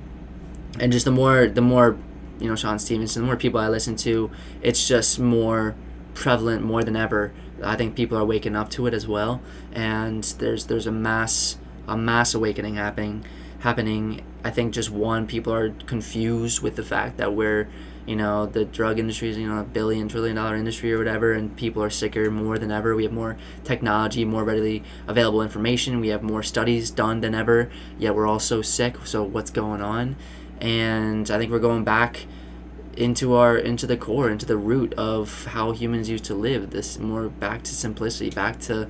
and 0.80 0.92
just 0.92 1.06
the 1.06 1.12
more 1.12 1.48
the 1.48 1.62
more 1.62 1.98
you 2.40 2.48
know 2.48 2.56
Shawn 2.56 2.80
Stevenson, 2.80 3.24
the 3.24 3.26
more 3.28 3.38
people 3.38 3.60
I 3.60 3.68
listen 3.68 3.96
to, 3.98 4.32
it's 4.62 4.88
just 4.88 5.20
more 5.20 5.76
prevalent 6.14 6.64
more 6.64 6.84
than 6.84 6.96
ever. 6.96 7.34
I 7.64 7.76
think 7.76 7.96
people 7.96 8.18
are 8.18 8.26
waking 8.26 8.56
up 8.56 8.70
to 8.72 8.88
it 8.88 8.94
as 8.94 9.08
well, 9.08 9.42
and 9.72 10.24
there's 10.24 10.66
there's 10.66 10.88
a 10.88 10.92
mass 10.92 11.58
a 11.88 11.98
mass 11.98 12.34
awakening 12.34 12.76
happening 12.76 13.24
happening 13.60 14.22
I 14.48 14.50
think 14.50 14.74
just 14.74 14.90
one, 14.90 15.28
people 15.28 15.54
are 15.54 15.72
confused 15.72 16.62
with 16.62 16.78
the 16.78 16.84
fact 16.84 17.18
that 17.18 17.34
we're, 17.34 17.68
you 18.08 18.16
know, 18.16 18.46
the 18.46 18.64
drug 18.64 19.00
industry 19.00 19.30
is, 19.30 19.38
you 19.38 19.48
know, 19.48 19.60
a 19.60 19.64
billion, 19.64 20.08
trillion 20.08 20.38
dollar 20.38 20.56
industry 20.56 20.94
or 20.94 20.98
whatever, 20.98 21.34
and 21.34 21.56
people 21.56 21.84
are 21.84 21.90
sicker 21.90 22.32
more 22.32 22.58
than 22.58 22.72
ever. 22.72 22.96
We 22.96 23.04
have 23.04 23.12
more 23.12 23.38
technology, 23.66 24.24
more 24.24 24.46
readily 24.46 24.82
available 25.08 25.42
information. 25.42 26.00
We 26.00 26.08
have 26.08 26.24
more 26.24 26.42
studies 26.42 26.90
done 26.90 27.20
than 27.20 27.36
ever, 27.36 27.70
yet 28.00 28.16
we're 28.16 28.26
all 28.26 28.40
so 28.40 28.62
sick. 28.62 28.96
So, 29.04 29.24
what's 29.24 29.52
going 29.52 29.82
on? 29.82 30.16
And 30.62 31.30
I 31.30 31.38
think 31.38 31.52
we're 31.52 31.60
going 31.60 31.84
back 31.84 32.26
into 32.96 33.36
our 33.36 33.56
into 33.58 33.86
the 33.86 33.96
core 33.96 34.30
into 34.30 34.46
the 34.46 34.58
root 34.58 34.92
of 34.96 35.46
how 35.46 35.72
humans 35.72 36.10
used 36.10 36.26
to 36.26 36.34
live 36.34 36.72
this 36.72 36.98
more 36.98 37.30
back 37.30 37.62
to 37.62 37.72
simplicity 37.76 38.32
back 38.32 38.60
to 38.60 38.90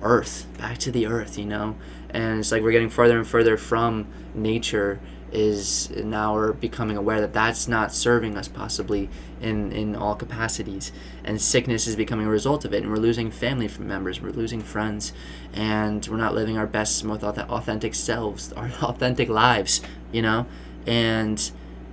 earth 0.00 0.46
back 0.58 0.78
to 0.78 0.92
the 0.92 1.06
earth 1.06 1.36
you 1.36 1.44
know 1.44 1.74
and 2.10 2.38
it's 2.38 2.52
like 2.52 2.62
we're 2.62 2.70
getting 2.70 2.88
further 2.88 3.18
and 3.18 3.26
further 3.26 3.56
from 3.56 4.06
nature 4.32 5.00
is 5.32 5.90
now 5.90 6.34
we're 6.34 6.52
becoming 6.52 6.96
aware 6.96 7.20
that 7.20 7.32
that's 7.32 7.68
not 7.68 7.92
serving 7.92 8.36
us 8.36 8.48
possibly 8.48 9.08
in 9.40 9.72
in 9.72 9.94
all 9.94 10.14
capacities. 10.14 10.92
And 11.24 11.40
sickness 11.40 11.86
is 11.86 11.96
becoming 11.96 12.26
a 12.26 12.30
result 12.30 12.64
of 12.64 12.72
it 12.72 12.82
and 12.82 12.90
we're 12.90 12.98
losing 12.98 13.30
family 13.30 13.68
members 13.78 14.20
we're 14.20 14.30
losing 14.30 14.62
friends 14.62 15.12
and 15.52 16.06
we're 16.08 16.16
not 16.16 16.34
living 16.34 16.56
our 16.56 16.66
best 16.66 17.04
most 17.04 17.22
authentic 17.22 17.94
selves 17.94 18.52
our 18.56 18.70
authentic 18.82 19.28
lives 19.28 19.80
you 20.12 20.22
know? 20.22 20.46
And 20.86 21.50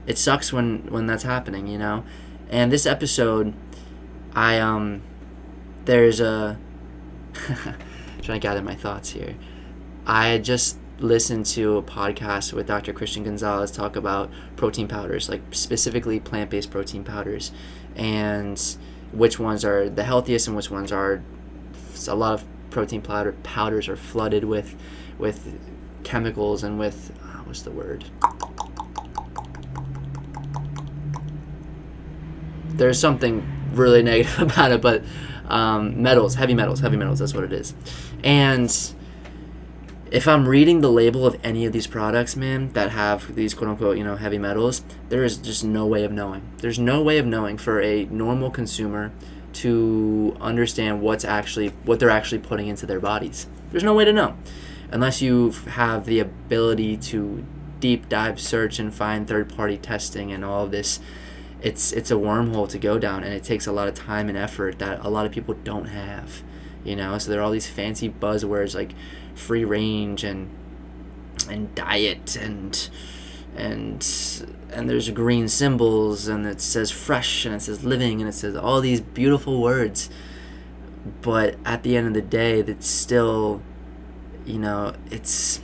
it 0.08 0.18
sucks 0.18 0.54
when 0.54 0.88
when 0.90 1.06
that's 1.08 1.24
happening 1.24 1.68
you 1.68 1.78
know? 1.78 2.04
And 2.50 2.72
this 2.72 2.86
episode 2.86 3.54
i 4.34 4.60
um 4.60 5.02
there's 5.86 6.20
a 6.20 6.58
trying 8.26 8.40
to 8.40 8.48
gather 8.48 8.62
my 8.62 8.76
thoughts 8.76 9.10
here. 9.12 9.36
I 10.06 10.40
just 10.40 10.78
listened 11.00 11.46
to 11.46 11.78
a 11.78 11.84
podcast 11.84 12.54
with 12.54 12.68
Dr. 12.68 12.94
Christian 12.94 13.24
Gonzalez 13.24 13.72
talk 13.72 13.96
about 13.96 14.30
protein 14.56 14.88
powders, 14.88 15.30
like 15.30 15.42
specifically 15.52 16.20
plant 16.20 16.50
based 16.50 16.72
protein 16.72 17.04
powders, 17.04 17.52
and 17.96 18.62
which 19.12 19.40
ones 19.40 19.66
are 19.66 19.90
the 19.90 20.04
healthiest 20.04 20.48
and 20.48 20.56
which 20.56 20.72
ones 20.72 20.92
are. 20.92 21.22
A 22.08 22.14
lot 22.16 22.34
of 22.34 22.46
protein 22.70 23.02
powder 23.02 23.32
powders 23.44 23.88
are 23.88 23.96
flooded 23.96 24.44
with 24.44 24.76
with 25.18 25.58
chemicals 26.04 26.64
and 26.64 26.78
with 26.78 27.12
uh, 27.24 27.40
what's 27.40 27.64
the 27.64 27.72
word? 27.72 28.06
There's 32.68 33.00
something 33.00 33.48
really 33.72 34.04
negative 34.04 34.40
about 34.40 34.72
it, 34.72 34.82
but 34.82 35.04
um, 35.48 36.02
metals, 36.02 36.36
heavy 36.36 36.54
metals, 36.54 36.80
heavy 36.80 36.98
metals. 36.98 37.20
That's 37.20 37.34
what 37.34 37.44
it 37.44 37.54
is, 37.54 37.74
and 38.24 38.70
if 40.16 40.30
I'm 40.30 40.48
reading 40.48 40.80
the 40.80 40.90
label 40.90 41.28
of 41.28 41.38
any 41.44 41.66
of 41.66 41.74
these 41.74 41.88
products, 41.88 42.38
man, 42.38 42.72
that 42.72 42.92
have 42.92 43.36
these 43.36 43.54
quote 43.54 43.72
unquote, 43.72 43.98
you 43.98 44.04
know, 44.06 44.16
heavy 44.16 44.38
metals, 44.38 44.82
there 45.10 45.26
is 45.26 45.36
just 45.36 45.66
no 45.66 45.86
way 45.86 46.06
of 46.06 46.12
knowing. 46.14 46.42
There's 46.60 46.80
no 46.80 47.02
way 47.02 47.18
of 47.18 47.26
knowing 47.26 47.58
for 47.58 47.82
a 47.82 48.06
normal 48.06 48.50
consumer 48.50 49.12
to 49.56 50.38
understand 50.40 51.02
what's 51.02 51.26
actually 51.26 51.74
what 51.84 52.00
they're 52.00 52.10
actually 52.10 52.40
putting 52.40 52.68
into 52.68 52.86
their 52.86 53.02
bodies. 53.02 53.46
There's 53.72 53.84
no 53.84 53.94
way 53.94 54.06
to 54.06 54.14
know 54.14 54.38
unless 54.90 55.22
you 55.22 55.52
have 55.52 56.06
the 56.06 56.20
ability 56.20 56.96
to 56.96 57.44
deep 57.82 58.08
dive 58.08 58.40
search 58.40 58.80
and 58.80 58.94
find 58.94 59.28
third 59.28 59.54
party 59.54 59.78
testing 59.78 60.32
and 60.32 60.46
all 60.46 60.64
of 60.64 60.72
this 60.72 61.02
it's 61.62 61.92
it's 61.92 62.10
a 62.10 62.16
wormhole 62.16 62.70
to 62.70 62.78
go 62.78 62.98
down 62.98 63.24
and 63.24 63.34
it 63.34 63.44
takes 63.44 63.68
a 63.68 63.72
lot 63.72 63.88
of 63.88 63.94
time 63.94 64.30
and 64.30 64.38
effort 64.38 64.80
that 64.80 65.04
a 65.04 65.10
lot 65.10 65.26
of 65.26 65.32
people 65.32 65.56
don't 65.64 65.88
have 65.88 66.42
you 66.86 66.96
know 66.96 67.18
so 67.18 67.30
there 67.30 67.42
are 67.42 67.44
all 67.44 67.52
these 67.52 67.68
fancy 67.68 68.10
buzzwords 68.10 68.76
like 68.76 68.94
free 69.36 69.66
range 69.66 70.24
and 70.24 70.50
and 71.50 71.74
diet 71.76 72.36
and 72.36 72.90
and 73.56 74.48
and 74.72 74.90
there's 74.90 75.10
green 75.12 75.48
symbols 75.48 76.28
and 76.28 76.46
it 76.46 76.60
says 76.60 76.92
fresh 76.92 77.46
and 77.46 77.56
it 77.56 77.62
says 77.62 77.84
living 77.84 78.20
and 78.20 78.30
it 78.30 78.34
says 78.34 78.56
all 78.56 78.82
these 78.82 79.02
beautiful 79.02 79.62
words. 79.62 80.10
But 81.22 81.56
at 81.66 81.84
the 81.84 81.96
end 81.96 82.08
of 82.08 82.14
the 82.14 82.22
day 82.22 82.62
that's 82.62 82.88
still 82.88 83.62
you 84.46 84.60
know 84.60 84.94
it's 85.12 85.62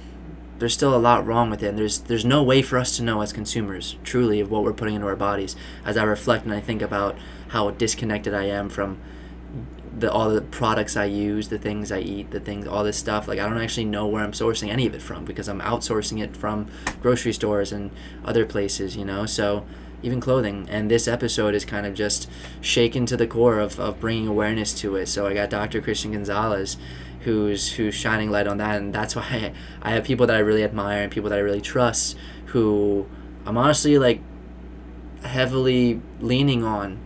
there's 0.60 0.74
still 0.74 0.96
a 0.96 1.00
lot 1.00 1.26
wrong 1.26 1.50
with 1.50 1.64
it 1.64 1.68
and 1.68 1.78
there's 1.78 2.00
there's 2.00 2.26
no 2.26 2.44
way 2.44 2.62
for 2.62 2.78
us 2.78 2.96
to 2.98 3.04
know 3.04 3.22
as 3.22 3.34
consumers 3.34 3.98
truly 4.04 4.40
of 4.40 4.52
what 4.52 4.64
we're 4.64 4.74
putting 4.74 4.96
into 4.96 5.08
our 5.08 5.16
bodies. 5.16 5.56
As 5.84 5.98
i 5.98 6.04
reflect 6.04 6.46
and 6.46 6.54
i 6.54 6.60
think 6.60 6.82
about 6.82 7.18
how 7.50 7.72
disconnected 7.72 8.34
i 8.34 8.44
am 8.44 8.70
from 8.70 9.00
the 9.98 10.12
all 10.12 10.30
the 10.30 10.42
products 10.42 10.96
I 10.96 11.06
use, 11.06 11.50
the 11.50 11.58
things 11.58 11.92
I 11.92 12.00
eat, 12.00 12.32
the 12.32 12.40
things, 12.40 12.68
all 12.68 12.84
this 12.84 12.98
stuff. 12.98 13.28
Like 13.28 13.40
I 13.40 13.48
don't 13.48 13.58
actually 13.58 13.86
know 13.86 14.08
where 14.08 14.24
I'm 14.24 14.32
sourcing 14.32 14.70
any 14.70 14.86
of 14.86 14.94
it 14.94 15.02
from 15.02 15.26
because 15.26 15.48
I'm 15.48 15.62
outsourcing 15.62 16.22
it 16.24 16.36
from 16.36 16.68
grocery 17.02 17.34
stores 17.34 17.72
and 17.72 17.92
other 18.24 18.46
places, 18.46 18.96
you 18.96 19.06
know. 19.06 19.26
So 19.26 19.66
even 20.04 20.20
clothing. 20.20 20.68
And 20.70 20.90
this 20.90 21.08
episode 21.08 21.54
is 21.54 21.66
kind 21.66 21.86
of 21.86 21.94
just 21.94 22.30
shaken 22.62 23.06
to 23.08 23.18
the 23.18 23.28
core 23.28 23.60
of, 23.60 23.80
of 23.80 24.00
bringing 24.00 24.28
awareness 24.28 24.74
to 24.82 24.96
it. 24.96 25.08
So 25.08 25.28
I 25.28 25.34
got 25.34 25.50
Dr. 25.50 25.82
Christian 25.82 26.12
Gonzalez, 26.12 26.78
who's 27.22 27.74
who's 27.74 27.94
shining 27.94 28.32
light 28.32 28.48
on 28.48 28.58
that, 28.58 28.78
and 28.78 28.94
that's 28.94 29.16
why 29.18 29.24
I, 29.24 29.54
I 29.82 29.92
have 29.92 30.04
people 30.04 30.28
that 30.28 30.36
I 30.36 30.40
really 30.40 30.64
admire 30.64 31.04
and 31.04 31.12
people 31.12 31.30
that 31.30 31.38
I 31.38 31.42
really 31.42 31.62
trust 31.62 32.18
who 32.48 33.08
I'm 33.46 33.58
honestly 33.58 33.98
like 33.98 34.22
heavily 35.24 36.02
leaning 36.20 36.64
on 36.64 37.00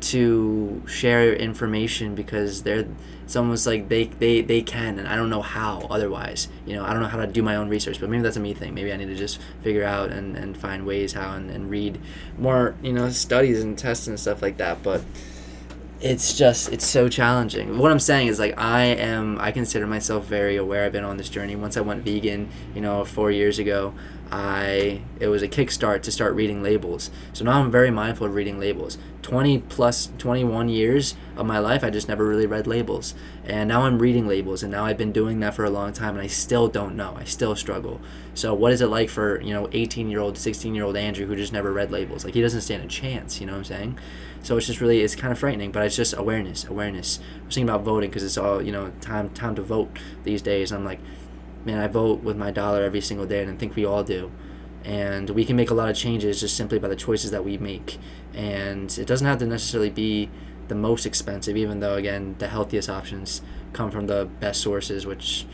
to 0.00 0.82
share 0.86 1.34
information 1.34 2.14
because 2.14 2.62
they're 2.62 2.86
it's 3.24 3.36
almost 3.36 3.66
like 3.66 3.88
they, 3.88 4.04
they 4.04 4.40
they 4.40 4.60
can 4.60 4.98
and 4.98 5.06
I 5.06 5.14
don't 5.14 5.30
know 5.30 5.42
how 5.42 5.86
otherwise 5.90 6.48
you 6.66 6.74
know 6.74 6.84
I 6.84 6.92
don't 6.92 7.00
know 7.00 7.08
how 7.08 7.18
to 7.18 7.26
do 7.26 7.42
my 7.42 7.56
own 7.56 7.68
research 7.68 8.00
but 8.00 8.10
maybe 8.10 8.22
that's 8.22 8.36
a 8.36 8.40
me 8.40 8.54
thing 8.54 8.74
maybe 8.74 8.92
I 8.92 8.96
need 8.96 9.06
to 9.06 9.14
just 9.14 9.40
figure 9.62 9.84
out 9.84 10.10
and, 10.10 10.36
and 10.36 10.56
find 10.56 10.84
ways 10.84 11.12
how 11.12 11.34
and, 11.34 11.50
and 11.50 11.70
read 11.70 12.00
more 12.38 12.74
you 12.82 12.92
know 12.92 13.10
studies 13.10 13.62
and 13.62 13.78
tests 13.78 14.08
and 14.08 14.18
stuff 14.18 14.42
like 14.42 14.56
that 14.56 14.82
but 14.82 15.02
it's 16.00 16.36
just 16.36 16.72
it's 16.72 16.86
so 16.86 17.08
challenging. 17.08 17.78
What 17.78 17.92
i'm 17.92 18.00
saying 18.00 18.28
is 18.28 18.38
like 18.38 18.58
i 18.58 18.82
am 18.82 19.38
i 19.38 19.52
consider 19.52 19.86
myself 19.86 20.24
very 20.24 20.56
aware 20.56 20.86
i've 20.86 20.92
been 20.92 21.04
on 21.04 21.18
this 21.18 21.28
journey. 21.28 21.56
Once 21.56 21.76
i 21.76 21.80
went 21.80 22.02
vegan 22.04 22.48
you 22.74 22.80
know 22.80 23.04
four 23.04 23.30
years 23.30 23.58
ago 23.58 23.94
I 24.30 25.02
it 25.18 25.28
was 25.28 25.42
a 25.42 25.48
kickstart 25.48 26.02
to 26.02 26.12
start 26.12 26.34
reading 26.34 26.62
labels. 26.62 27.10
So 27.32 27.44
now 27.44 27.60
I'm 27.60 27.70
very 27.70 27.90
mindful 27.90 28.26
of 28.26 28.34
reading 28.34 28.60
labels. 28.60 28.96
20 29.22 29.58
plus 29.58 30.10
21 30.18 30.68
years 30.68 31.14
of 31.36 31.46
my 31.46 31.58
life 31.58 31.84
I 31.84 31.90
just 31.90 32.08
never 32.08 32.24
really 32.24 32.46
read 32.46 32.66
labels. 32.66 33.14
And 33.44 33.68
now 33.68 33.82
I'm 33.82 33.98
reading 33.98 34.28
labels 34.28 34.62
and 34.62 34.70
now 34.70 34.84
I've 34.84 34.96
been 34.96 35.12
doing 35.12 35.40
that 35.40 35.54
for 35.54 35.64
a 35.64 35.70
long 35.70 35.92
time 35.92 36.14
and 36.14 36.22
I 36.22 36.28
still 36.28 36.68
don't 36.68 36.96
know. 36.96 37.16
I 37.18 37.24
still 37.24 37.56
struggle. 37.56 38.00
So 38.34 38.54
what 38.54 38.72
is 38.72 38.80
it 38.80 38.86
like 38.86 39.10
for, 39.10 39.40
you 39.40 39.52
know, 39.52 39.66
18-year-old, 39.68 40.36
16-year-old 40.36 40.96
Andrew 40.96 41.26
who 41.26 41.34
just 41.34 41.52
never 41.52 41.72
read 41.72 41.90
labels? 41.90 42.24
Like 42.24 42.34
he 42.34 42.40
doesn't 42.40 42.60
stand 42.60 42.84
a 42.84 42.86
chance, 42.86 43.40
you 43.40 43.46
know 43.46 43.52
what 43.52 43.58
I'm 43.58 43.64
saying? 43.64 43.98
So 44.42 44.56
it's 44.56 44.66
just 44.66 44.80
really 44.80 45.00
it's 45.00 45.16
kind 45.16 45.32
of 45.32 45.38
frightening, 45.38 45.72
but 45.72 45.84
it's 45.84 45.96
just 45.96 46.16
awareness, 46.16 46.64
awareness. 46.64 47.18
I 47.18 47.46
was 47.46 47.54
thinking 47.56 47.68
about 47.68 47.82
voting 47.82 48.10
because 48.10 48.22
it's 48.22 48.38
all, 48.38 48.62
you 48.62 48.72
know, 48.72 48.92
time 49.00 49.30
time 49.30 49.56
to 49.56 49.62
vote 49.62 49.98
these 50.22 50.40
days. 50.40 50.72
I'm 50.72 50.84
like 50.84 51.00
man, 51.64 51.78
I 51.78 51.86
vote 51.86 52.22
with 52.22 52.36
my 52.36 52.50
dollar 52.50 52.82
every 52.82 53.00
single 53.00 53.26
day, 53.26 53.42
and 53.42 53.50
I 53.50 53.56
think 53.56 53.76
we 53.76 53.84
all 53.84 54.02
do. 54.04 54.30
And 54.84 55.30
we 55.30 55.44
can 55.44 55.56
make 55.56 55.70
a 55.70 55.74
lot 55.74 55.90
of 55.90 55.96
changes 55.96 56.40
just 56.40 56.56
simply 56.56 56.78
by 56.78 56.88
the 56.88 56.96
choices 56.96 57.30
that 57.32 57.44
we 57.44 57.58
make. 57.58 57.98
And 58.32 58.96
it 58.98 59.06
doesn't 59.06 59.26
have 59.26 59.38
to 59.38 59.46
necessarily 59.46 59.90
be 59.90 60.30
the 60.68 60.74
most 60.74 61.04
expensive, 61.04 61.56
even 61.56 61.80
though, 61.80 61.96
again, 61.96 62.36
the 62.38 62.48
healthiest 62.48 62.88
options 62.88 63.42
come 63.72 63.90
from 63.90 64.06
the 64.06 64.28
best 64.40 64.60
sources, 64.62 65.04
which 65.04 65.46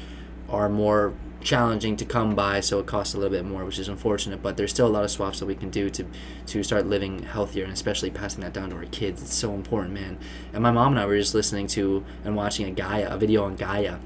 are 0.48 0.68
more 0.68 1.14
challenging 1.40 1.96
to 1.96 2.04
come 2.04 2.34
by, 2.34 2.60
so 2.60 2.78
it 2.80 2.86
costs 2.86 3.14
a 3.14 3.18
little 3.18 3.30
bit 3.30 3.44
more, 3.44 3.64
which 3.64 3.78
is 3.78 3.88
unfortunate. 3.88 4.42
But 4.42 4.56
there's 4.56 4.70
still 4.70 4.86
a 4.86 4.88
lot 4.88 5.04
of 5.04 5.10
swaps 5.10 5.40
that 5.40 5.46
we 5.46 5.54
can 5.54 5.70
do 5.70 5.90
to 5.90 6.04
to 6.46 6.62
start 6.62 6.86
living 6.86 7.22
healthier, 7.22 7.64
and 7.64 7.72
especially 7.72 8.10
passing 8.10 8.42
that 8.42 8.52
down 8.52 8.70
to 8.70 8.76
our 8.76 8.84
kids. 8.84 9.22
It's 9.22 9.34
so 9.34 9.54
important, 9.54 9.94
man. 9.94 10.18
And 10.52 10.62
my 10.62 10.70
mom 10.70 10.92
and 10.92 11.00
I 11.00 11.06
were 11.06 11.18
just 11.18 11.34
listening 11.34 11.66
to 11.68 12.04
and 12.24 12.36
watching 12.36 12.66
a 12.66 12.70
Gaia, 12.70 13.08
a 13.08 13.16
video 13.16 13.44
on 13.44 13.56
Gaia, 13.56 13.98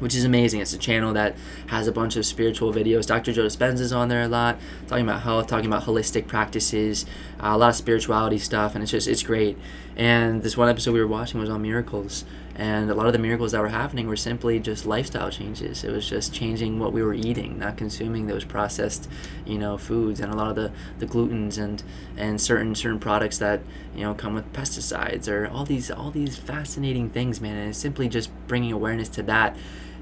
which 0.00 0.14
is 0.14 0.24
amazing. 0.24 0.60
It's 0.60 0.72
a 0.72 0.78
channel 0.78 1.12
that 1.14 1.36
has 1.68 1.86
a 1.86 1.92
bunch 1.92 2.16
of 2.16 2.26
spiritual 2.26 2.72
videos. 2.72 3.06
Dr. 3.06 3.32
Joe 3.32 3.46
Dispenza 3.46 3.80
is 3.80 3.92
on 3.92 4.08
there 4.08 4.22
a 4.22 4.28
lot, 4.28 4.58
talking 4.86 5.04
about 5.04 5.22
health, 5.22 5.46
talking 5.46 5.66
about 5.66 5.84
holistic 5.84 6.26
practices, 6.26 7.06
uh, 7.40 7.48
a 7.52 7.58
lot 7.58 7.70
of 7.70 7.76
spirituality 7.76 8.38
stuff, 8.38 8.74
and 8.74 8.82
it's 8.82 8.92
just 8.92 9.08
it's 9.08 9.22
great. 9.22 9.58
And 9.96 10.42
this 10.42 10.56
one 10.56 10.68
episode 10.68 10.92
we 10.92 11.00
were 11.00 11.06
watching 11.06 11.40
was 11.40 11.48
on 11.48 11.62
miracles, 11.62 12.24
and 12.58 12.90
a 12.90 12.94
lot 12.94 13.06
of 13.06 13.12
the 13.12 13.18
miracles 13.18 13.52
that 13.52 13.60
were 13.60 13.68
happening 13.68 14.08
were 14.08 14.16
simply 14.16 14.58
just 14.58 14.86
lifestyle 14.86 15.30
changes. 15.30 15.84
It 15.84 15.92
was 15.92 16.08
just 16.08 16.32
changing 16.32 16.78
what 16.78 16.90
we 16.90 17.02
were 17.02 17.12
eating, 17.12 17.58
not 17.58 17.76
consuming 17.76 18.26
those 18.26 18.44
processed, 18.44 19.10
you 19.44 19.58
know, 19.58 19.76
foods, 19.76 20.20
and 20.20 20.32
a 20.32 20.36
lot 20.36 20.48
of 20.48 20.56
the 20.56 20.72
the 20.98 21.06
glutens 21.06 21.58
and 21.58 21.82
and 22.16 22.40
certain 22.40 22.74
certain 22.74 22.98
products 22.98 23.36
that 23.38 23.60
you 23.94 24.02
know 24.02 24.14
come 24.14 24.34
with 24.34 24.50
pesticides 24.54 25.28
or 25.28 25.46
all 25.48 25.66
these 25.66 25.90
all 25.90 26.10
these 26.10 26.36
fascinating 26.38 27.10
things, 27.10 27.42
man. 27.42 27.56
And 27.56 27.68
it's 27.68 27.78
simply 27.78 28.08
just 28.08 28.30
bringing 28.46 28.72
awareness 28.72 29.10
to 29.10 29.22
that 29.24 29.54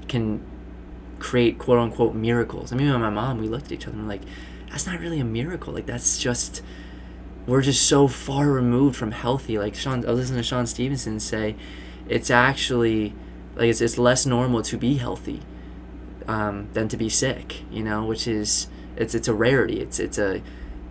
can 0.07 0.41
create 1.19 1.59
quote 1.59 1.79
unquote 1.79 2.15
miracles. 2.15 2.71
I 2.71 2.77
mean, 2.77 2.87
my 2.87 3.09
mom, 3.09 3.39
we 3.39 3.49
looked 3.49 3.65
at 3.65 3.71
each 3.73 3.87
other 3.87 3.97
and 3.97 4.03
we're 4.03 4.13
like, 4.13 4.23
that's 4.69 4.87
not 4.87 5.01
really 5.01 5.19
a 5.19 5.25
miracle. 5.25 5.73
Like 5.73 5.87
that's 5.87 6.17
just 6.17 6.61
we're 7.47 7.61
just 7.61 7.87
so 7.87 8.07
far 8.07 8.49
removed 8.49 8.95
from 8.95 9.11
healthy. 9.11 9.57
Like 9.57 9.75
Shawn, 9.75 10.07
I 10.07 10.11
listened 10.11 10.37
to 10.37 10.43
Shawn 10.43 10.65
Stevenson 10.67 11.19
say, 11.19 11.55
it's 12.07 12.29
actually 12.29 13.13
like 13.55 13.69
it's, 13.69 13.81
it's 13.81 13.97
less 13.97 14.25
normal 14.25 14.61
to 14.63 14.77
be 14.77 14.95
healthy 14.95 15.41
um, 16.27 16.69
than 16.73 16.87
to 16.89 16.97
be 16.97 17.09
sick. 17.09 17.63
You 17.71 17.83
know, 17.83 18.05
which 18.05 18.27
is 18.27 18.67
It's 18.97 19.15
it's 19.15 19.27
a 19.27 19.33
rarity. 19.33 19.79
It's 19.79 19.99
it's 19.99 20.17
a 20.17 20.41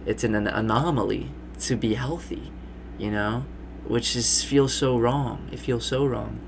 it's 0.06 0.24
an, 0.24 0.34
an 0.34 0.46
anomaly 0.46 1.30
to 1.60 1.76
be 1.76 1.94
healthy, 1.94 2.52
you 2.98 3.10
know, 3.10 3.44
which 3.86 4.16
is 4.16 4.44
feels 4.44 4.74
so 4.74 4.98
wrong. 4.98 5.48
It 5.52 5.58
feels 5.58 5.86
so 5.86 6.04
wrong. 6.04 6.40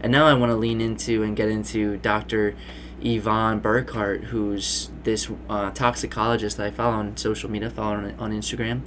And 0.00 0.12
now 0.12 0.26
I 0.26 0.34
want 0.34 0.50
to 0.50 0.56
lean 0.56 0.80
into 0.80 1.22
and 1.22 1.36
get 1.36 1.48
into 1.48 1.96
Dr. 1.96 2.54
Yvonne 3.00 3.60
Burkart, 3.60 4.24
who's 4.24 4.90
this 5.04 5.30
uh, 5.48 5.70
toxicologist 5.70 6.56
that 6.56 6.66
I 6.66 6.70
follow 6.70 6.96
on 6.96 7.16
social 7.16 7.50
media, 7.50 7.70
follow 7.70 7.94
on, 7.94 8.14
on 8.18 8.32
Instagram, 8.32 8.82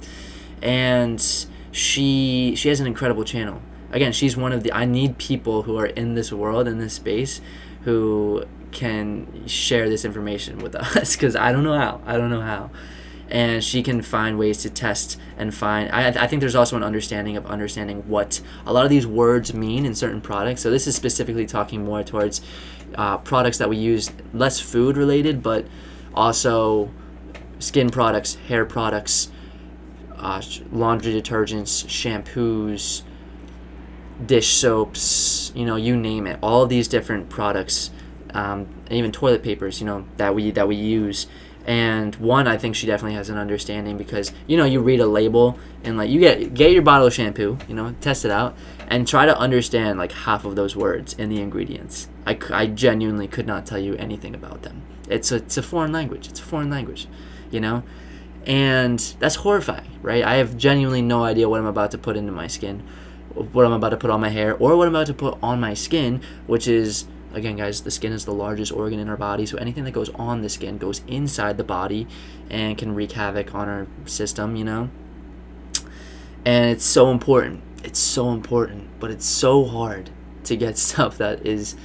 and 0.62 1.20
she 1.70 2.54
she 2.56 2.68
has 2.68 2.80
an 2.80 2.86
incredible 2.86 3.24
channel. 3.24 3.60
Again, 3.92 4.12
she's 4.12 4.36
one 4.36 4.52
of 4.52 4.62
the 4.62 4.72
I 4.72 4.84
need 4.84 5.18
people 5.18 5.62
who 5.62 5.76
are 5.78 5.86
in 5.86 6.14
this 6.14 6.32
world 6.32 6.66
in 6.66 6.78
this 6.78 6.94
space 6.94 7.40
who 7.84 8.44
can 8.72 9.46
share 9.46 9.88
this 9.88 10.04
information 10.04 10.58
with 10.58 10.74
us 10.96 11.14
because 11.14 11.36
I 11.36 11.52
don't 11.52 11.64
know 11.64 11.78
how. 11.78 12.00
I 12.04 12.16
don't 12.16 12.30
know 12.30 12.40
how. 12.40 12.70
And 13.28 13.64
she 13.64 13.82
can 13.82 14.02
find 14.02 14.38
ways 14.38 14.58
to 14.58 14.70
test 14.70 15.18
and 15.38 15.54
find. 15.54 15.90
I, 15.90 16.08
I 16.08 16.26
think 16.26 16.40
there's 16.40 16.54
also 16.54 16.76
an 16.76 16.82
understanding 16.82 17.36
of 17.36 17.46
understanding 17.46 18.06
what 18.08 18.40
a 18.66 18.72
lot 18.72 18.84
of 18.84 18.90
these 18.90 19.06
words 19.06 19.54
mean 19.54 19.86
in 19.86 19.94
certain 19.94 20.20
products. 20.20 20.60
So 20.60 20.70
this 20.70 20.86
is 20.86 20.94
specifically 20.94 21.46
talking 21.46 21.84
more 21.84 22.02
towards 22.02 22.42
uh, 22.94 23.18
products 23.18 23.58
that 23.58 23.70
we 23.70 23.78
use, 23.78 24.10
less 24.34 24.60
food 24.60 24.96
related, 24.96 25.42
but 25.42 25.66
also 26.14 26.90
skin 27.58 27.88
products, 27.88 28.34
hair 28.34 28.66
products, 28.66 29.30
uh, 30.18 30.42
laundry 30.70 31.12
detergents, 31.14 31.86
shampoos, 31.86 33.02
dish 34.26 34.48
soaps, 34.48 35.52
you 35.54 35.64
know, 35.64 35.76
you 35.76 35.96
name 35.96 36.26
it. 36.26 36.38
All 36.42 36.66
these 36.66 36.88
different 36.88 37.28
products, 37.28 37.90
um, 38.34 38.66
and 38.86 38.92
even 38.92 39.12
toilet 39.12 39.42
papers, 39.42 39.80
you 39.80 39.86
know, 39.86 40.04
that 40.16 40.34
we 40.34 40.50
that 40.52 40.68
we 40.68 40.76
use. 40.76 41.26
And 41.64 42.16
one, 42.16 42.48
I 42.48 42.56
think 42.56 42.74
she 42.74 42.86
definitely 42.86 43.14
has 43.14 43.28
an 43.28 43.38
understanding 43.38 43.96
because 43.96 44.32
you 44.48 44.56
know 44.56 44.64
you 44.64 44.80
read 44.80 45.00
a 45.00 45.06
label 45.06 45.58
and 45.84 45.96
like 45.96 46.10
you 46.10 46.18
get 46.18 46.54
get 46.54 46.72
your 46.72 46.82
bottle 46.82 47.06
of 47.06 47.14
shampoo, 47.14 47.58
you 47.68 47.74
know, 47.74 47.94
test 48.00 48.24
it 48.24 48.30
out, 48.30 48.56
and 48.88 49.06
try 49.06 49.26
to 49.26 49.36
understand 49.36 49.98
like 49.98 50.12
half 50.12 50.44
of 50.44 50.56
those 50.56 50.74
words 50.74 51.14
in 51.14 51.28
the 51.28 51.40
ingredients. 51.40 52.08
I, 52.26 52.38
I 52.50 52.66
genuinely 52.66 53.28
could 53.28 53.46
not 53.46 53.66
tell 53.66 53.78
you 53.78 53.94
anything 53.96 54.34
about 54.34 54.62
them. 54.62 54.82
It's 55.08 55.30
a 55.30 55.36
it's 55.36 55.56
a 55.56 55.62
foreign 55.62 55.92
language. 55.92 56.28
It's 56.28 56.40
a 56.40 56.44
foreign 56.44 56.70
language, 56.70 57.06
you 57.50 57.60
know, 57.60 57.84
and 58.44 58.98
that's 59.20 59.36
horrifying, 59.36 59.90
right? 60.02 60.24
I 60.24 60.36
have 60.36 60.56
genuinely 60.56 61.02
no 61.02 61.22
idea 61.22 61.48
what 61.48 61.60
I'm 61.60 61.66
about 61.66 61.92
to 61.92 61.98
put 61.98 62.16
into 62.16 62.32
my 62.32 62.48
skin 62.48 62.82
what 63.34 63.64
I'm 63.64 63.72
about 63.72 63.90
to 63.90 63.96
put 63.96 64.10
on 64.10 64.20
my 64.20 64.28
hair 64.28 64.54
or 64.56 64.76
what 64.76 64.88
I'm 64.88 64.94
about 64.94 65.06
to 65.08 65.14
put 65.14 65.38
on 65.42 65.60
my 65.60 65.74
skin, 65.74 66.20
which 66.46 66.68
is 66.68 67.06
again 67.34 67.56
guys 67.56 67.82
the 67.82 67.90
skin 67.90 68.12
is 68.12 68.24
the 68.24 68.32
largest 68.32 68.72
organ 68.72 68.98
in 68.98 69.08
our 69.08 69.16
body 69.16 69.46
so 69.46 69.56
anything 69.56 69.84
that 69.84 69.92
goes 69.92 70.10
on 70.10 70.42
the 70.42 70.48
skin 70.48 70.78
goes 70.78 71.02
inside 71.06 71.56
the 71.56 71.64
body 71.64 72.06
and 72.50 72.76
can 72.76 72.94
wreak 72.94 73.12
havoc 73.12 73.54
on 73.54 73.68
our 73.68 73.86
system 74.04 74.56
you 74.56 74.64
know? 74.64 74.90
And 76.44 76.70
it's 76.70 76.84
so 76.84 77.10
important. 77.10 77.62
It's 77.84 77.98
so 77.98 78.30
important 78.32 78.88
but 79.00 79.10
it's 79.10 79.26
so 79.26 79.64
hard 79.64 80.10
to 80.44 80.56
get 80.56 80.78
stuff 80.78 81.18
that 81.18 81.46
is 81.46 81.76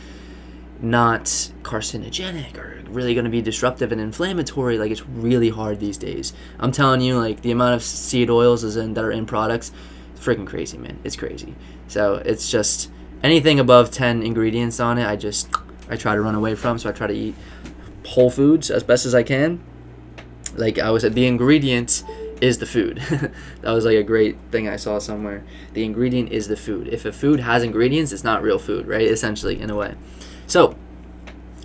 not 0.80 1.24
carcinogenic 1.64 2.56
or 2.58 2.84
really 2.90 3.14
going 3.16 3.26
to 3.26 3.32
be 3.32 3.42
disruptive 3.42 3.92
and 3.92 4.00
inflammatory 4.00 4.78
like 4.78 4.92
it's 4.92 5.08
really 5.08 5.50
hard 5.50 5.80
these 5.80 5.98
days. 5.98 6.34
I'm 6.60 6.72
telling 6.72 7.02
you 7.02 7.18
like 7.18 7.42
the 7.42 7.52
amount 7.52 7.76
of 7.76 7.84
seed 7.84 8.30
oils 8.30 8.64
is 8.64 8.78
in 8.78 8.94
that 8.94 9.04
are 9.04 9.12
in 9.12 9.26
products 9.26 9.72
freaking 10.18 10.48
crazy, 10.48 10.78
man. 10.78 11.00
It's 11.04 11.16
crazy. 11.16 11.56
So 11.88 12.16
it's 12.16 12.50
just 12.50 12.92
anything 13.24 13.60
above 13.60 13.92
10 13.92 14.24
ingredients 14.24 14.80
on 14.80 14.98
it, 14.98 15.06
I 15.06 15.16
just 15.16 15.50
I 15.90 15.96
try 15.96 16.16
to 16.16 16.22
run 16.22 16.36
away 16.36 16.56
from. 16.56 16.78
So 16.78 16.90
I 16.90 16.92
try 16.92 17.08
to 17.08 17.14
eat 17.14 17.36
whole 18.06 18.30
foods 18.30 18.72
as 18.72 18.84
best 18.84 19.06
as 19.06 19.14
I 19.14 19.24
can. 19.24 19.62
Like 20.56 20.80
I 20.80 20.92
was 20.92 21.04
at 21.04 21.14
the 21.14 21.28
ingredient 21.28 22.04
is 22.42 22.58
the 22.58 22.66
food. 22.66 22.98
that 23.62 23.72
was 23.72 23.86
like 23.86 23.98
a 23.98 24.04
great 24.04 24.38
thing 24.52 24.68
I 24.68 24.76
saw 24.76 25.00
somewhere. 25.00 25.44
The 25.74 25.84
ingredient 25.84 26.32
is 26.32 26.48
the 26.48 26.58
food. 26.58 26.88
If 26.88 27.06
a 27.06 27.12
food 27.12 27.40
has 27.40 27.64
ingredients, 27.64 28.12
it's 28.12 28.24
not 28.24 28.44
real 28.44 28.60
food, 28.60 28.88
right? 28.88 29.08
Essentially, 29.08 29.60
in 29.60 29.70
a 29.70 29.76
way. 29.76 29.96
So 30.46 30.76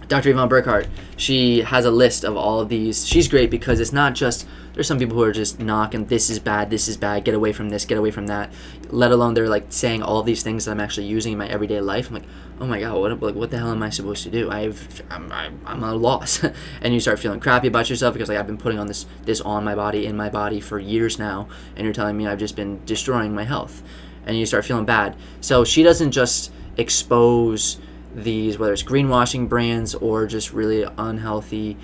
Dr. 0.08 0.30
Yvonne 0.30 0.48
Burkart, 0.48 0.88
she 1.16 1.62
has 1.62 1.84
a 1.84 1.90
list 1.90 2.24
of 2.24 2.36
all 2.36 2.60
of 2.60 2.68
these. 2.68 3.06
She's 3.06 3.28
great 3.28 3.50
because 3.50 3.80
it's 3.80 3.92
not 3.92 4.14
just 4.14 4.46
there's 4.74 4.87
some 4.87 4.98
people 4.98 5.16
who 5.16 5.22
are 5.22 5.32
just 5.32 5.61
knocking 5.61 6.06
this 6.06 6.30
is 6.30 6.38
bad, 6.38 6.70
this 6.70 6.88
is 6.88 6.96
bad, 6.96 7.24
get 7.24 7.35
away 7.35 7.52
from 7.52 7.68
this, 7.68 7.85
get 7.85 7.98
away 7.98 8.11
from 8.11 8.26
that. 8.28 8.52
Let 8.88 9.12
alone 9.12 9.35
they're 9.35 9.48
like 9.48 9.66
saying 9.70 10.02
all 10.02 10.22
these 10.22 10.42
things 10.42 10.64
that 10.64 10.70
I'm 10.70 10.80
actually 10.80 11.06
using 11.06 11.32
in 11.32 11.38
my 11.38 11.48
everyday 11.48 11.80
life. 11.80 12.08
I'm 12.08 12.14
like, 12.14 12.24
oh 12.61 12.66
my 12.66 12.80
god, 12.80 12.98
what 12.98 13.20
like 13.22 13.35
what 13.35 13.50
the 13.50 13.58
hell 13.58 13.70
am 13.70 13.82
I 13.82 13.90
supposed 13.90 14.22
to 14.24 14.30
do? 14.30 14.50
I've 14.50 15.02
I'm 15.11 15.30
I'm, 15.66 15.82
a 15.85 15.94
loss, 15.94 16.42
and 16.80 16.94
you 16.94 17.00
start 17.00 17.18
feeling 17.18 17.40
crappy 17.40 17.68
about 17.68 17.90
yourself 17.90 18.14
because 18.14 18.28
like 18.28 18.38
I've 18.38 18.46
been 18.46 18.58
putting 18.58 18.78
on 18.78 18.87
this 18.87 19.06
this 19.24 19.40
on 19.40 19.64
my 19.64 19.74
body 19.74 20.06
in 20.06 20.16
my 20.16 20.28
body 20.28 20.61
for 20.61 20.78
years 20.78 21.18
now, 21.18 21.48
and 21.76 21.85
you're 21.85 21.94
telling 21.94 22.16
me 22.16 22.26
I've 22.26 22.38
just 22.38 22.56
been 22.56 22.85
destroying 22.85 23.35
my 23.35 23.44
health, 23.44 23.82
and 24.26 24.38
you 24.38 24.46
start 24.46 24.64
feeling 24.64 24.85
bad. 24.87 25.16
So 25.40 25.64
she 25.64 25.82
doesn't 25.82 26.12
just 26.12 26.52
expose 26.76 27.78
these, 28.14 28.58
whether 28.58 28.72
it's 28.72 28.82
greenwashing 28.82 29.48
brands 29.48 29.94
or 29.94 30.26
just 30.26 30.52
really 30.52 30.87
unhealthy, 30.98 31.76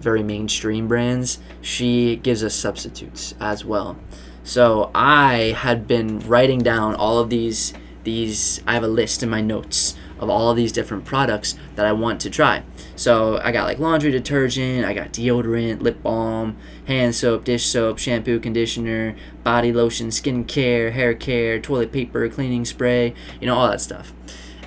very 0.00 0.22
mainstream 0.22 0.88
brands, 0.88 1.38
she 1.60 2.16
gives 2.16 2.42
us 2.42 2.54
substitutes 2.54 3.34
as 3.40 3.64
well. 3.64 3.98
So 4.44 4.90
I 4.94 5.54
had 5.56 5.86
been 5.86 6.20
writing 6.20 6.60
down 6.60 6.94
all 6.94 7.18
of 7.18 7.30
these 7.30 7.74
these 8.04 8.62
I 8.66 8.72
have 8.72 8.82
a 8.82 8.88
list 8.88 9.22
in 9.22 9.28
my 9.28 9.42
notes 9.42 9.94
of 10.18 10.30
all 10.30 10.50
of 10.50 10.56
these 10.56 10.72
different 10.72 11.04
products 11.04 11.56
that 11.76 11.84
I 11.84 11.92
want 11.92 12.20
to 12.22 12.30
try. 12.30 12.62
So 12.96 13.38
I 13.42 13.52
got 13.52 13.64
like 13.64 13.78
laundry 13.78 14.10
detergent, 14.10 14.84
I 14.84 14.94
got 14.94 15.12
deodorant, 15.12 15.82
lip 15.82 16.02
balm, 16.02 16.56
hand 16.86 17.14
soap, 17.14 17.44
dish 17.44 17.66
soap, 17.66 17.98
shampoo, 17.98 18.40
conditioner, 18.40 19.14
body 19.44 19.72
lotion, 19.72 20.10
skin 20.10 20.44
care, 20.44 20.90
hair 20.90 21.14
care, 21.14 21.60
toilet 21.60 21.92
paper, 21.92 22.28
cleaning 22.28 22.64
spray, 22.64 23.14
you 23.40 23.46
know, 23.46 23.54
all 23.54 23.68
that 23.68 23.80
stuff. 23.80 24.12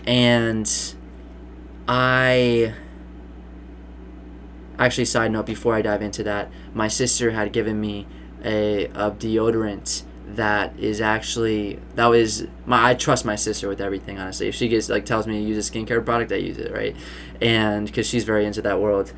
And 0.05 0.71
I 1.87 2.73
actually 4.85 5.05
side 5.05 5.31
note 5.31 5.45
before 5.45 5.75
I 5.75 5.81
dive 5.81 6.01
into 6.01 6.23
that, 6.23 6.51
my 6.73 6.87
sister 6.87 7.31
had 7.31 7.53
given 7.53 7.79
me 7.79 8.07
a, 8.43 8.85
a 8.85 9.11
deodorant 9.11 10.03
that 10.35 10.77
is 10.79 11.01
actually 11.01 11.79
that 11.95 12.07
was 12.07 12.47
my 12.65 12.91
I 12.91 12.93
trust 12.93 13.25
my 13.25 13.35
sister 13.35 13.67
with 13.67 13.81
everything 13.81 14.17
honestly. 14.17 14.47
If 14.47 14.55
she 14.55 14.67
gets 14.67 14.89
like 14.89 15.05
tells 15.05 15.27
me 15.27 15.33
to 15.33 15.43
use 15.43 15.69
a 15.69 15.71
skincare 15.71 16.03
product, 16.03 16.31
I 16.31 16.35
use 16.35 16.57
it, 16.57 16.71
right? 16.71 16.95
And 17.41 17.85
because 17.85 18.07
she's 18.07 18.23
very 18.23 18.45
into 18.45 18.61
that 18.61 18.79
world. 18.79 19.13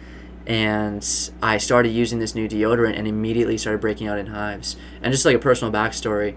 And 0.45 1.07
I 1.41 1.57
started 1.57 1.89
using 1.89 2.19
this 2.19 2.35
new 2.35 2.49
deodorant 2.49 2.97
and 2.97 3.07
immediately 3.07 3.57
started 3.57 3.79
breaking 3.79 4.07
out 4.07 4.17
in 4.17 4.27
hives. 4.27 4.75
And 5.01 5.13
just 5.13 5.23
like 5.23 5.35
a 5.35 5.39
personal 5.39 5.71
backstory, 5.71 6.35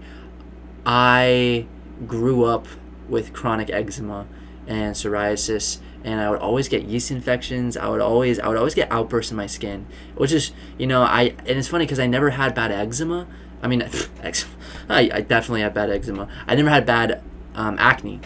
I 0.85 1.65
grew 2.05 2.45
up 2.45 2.67
with 3.09 3.33
chronic 3.33 3.69
eczema 3.69 4.27
and 4.67 4.95
psoriasis 4.95 5.79
and 6.03 6.19
I 6.19 6.29
would 6.29 6.39
always 6.39 6.67
get 6.67 6.83
yeast 6.83 7.11
infections. 7.11 7.77
I 7.77 7.89
would 7.89 8.01
always 8.01 8.39
I 8.39 8.47
would 8.47 8.57
always 8.57 8.75
get 8.75 8.91
outbursts 8.91 9.31
in 9.31 9.37
my 9.37 9.47
skin, 9.47 9.85
which 10.15 10.31
is 10.31 10.51
you 10.77 10.87
know 10.87 11.01
I 11.01 11.35
and 11.39 11.57
it's 11.57 11.67
funny 11.67 11.85
because 11.85 11.99
I 11.99 12.07
never 12.07 12.31
had 12.31 12.55
bad 12.55 12.71
eczema. 12.71 13.27
I 13.61 13.67
mean, 13.67 13.81
I, 14.23 15.09
I 15.13 15.21
definitely 15.21 15.61
had 15.61 15.73
bad 15.73 15.89
eczema. 15.89 16.27
I 16.47 16.55
never 16.55 16.69
had 16.69 16.85
bad 16.85 17.21
um, 17.55 17.77
acne. 17.79 18.21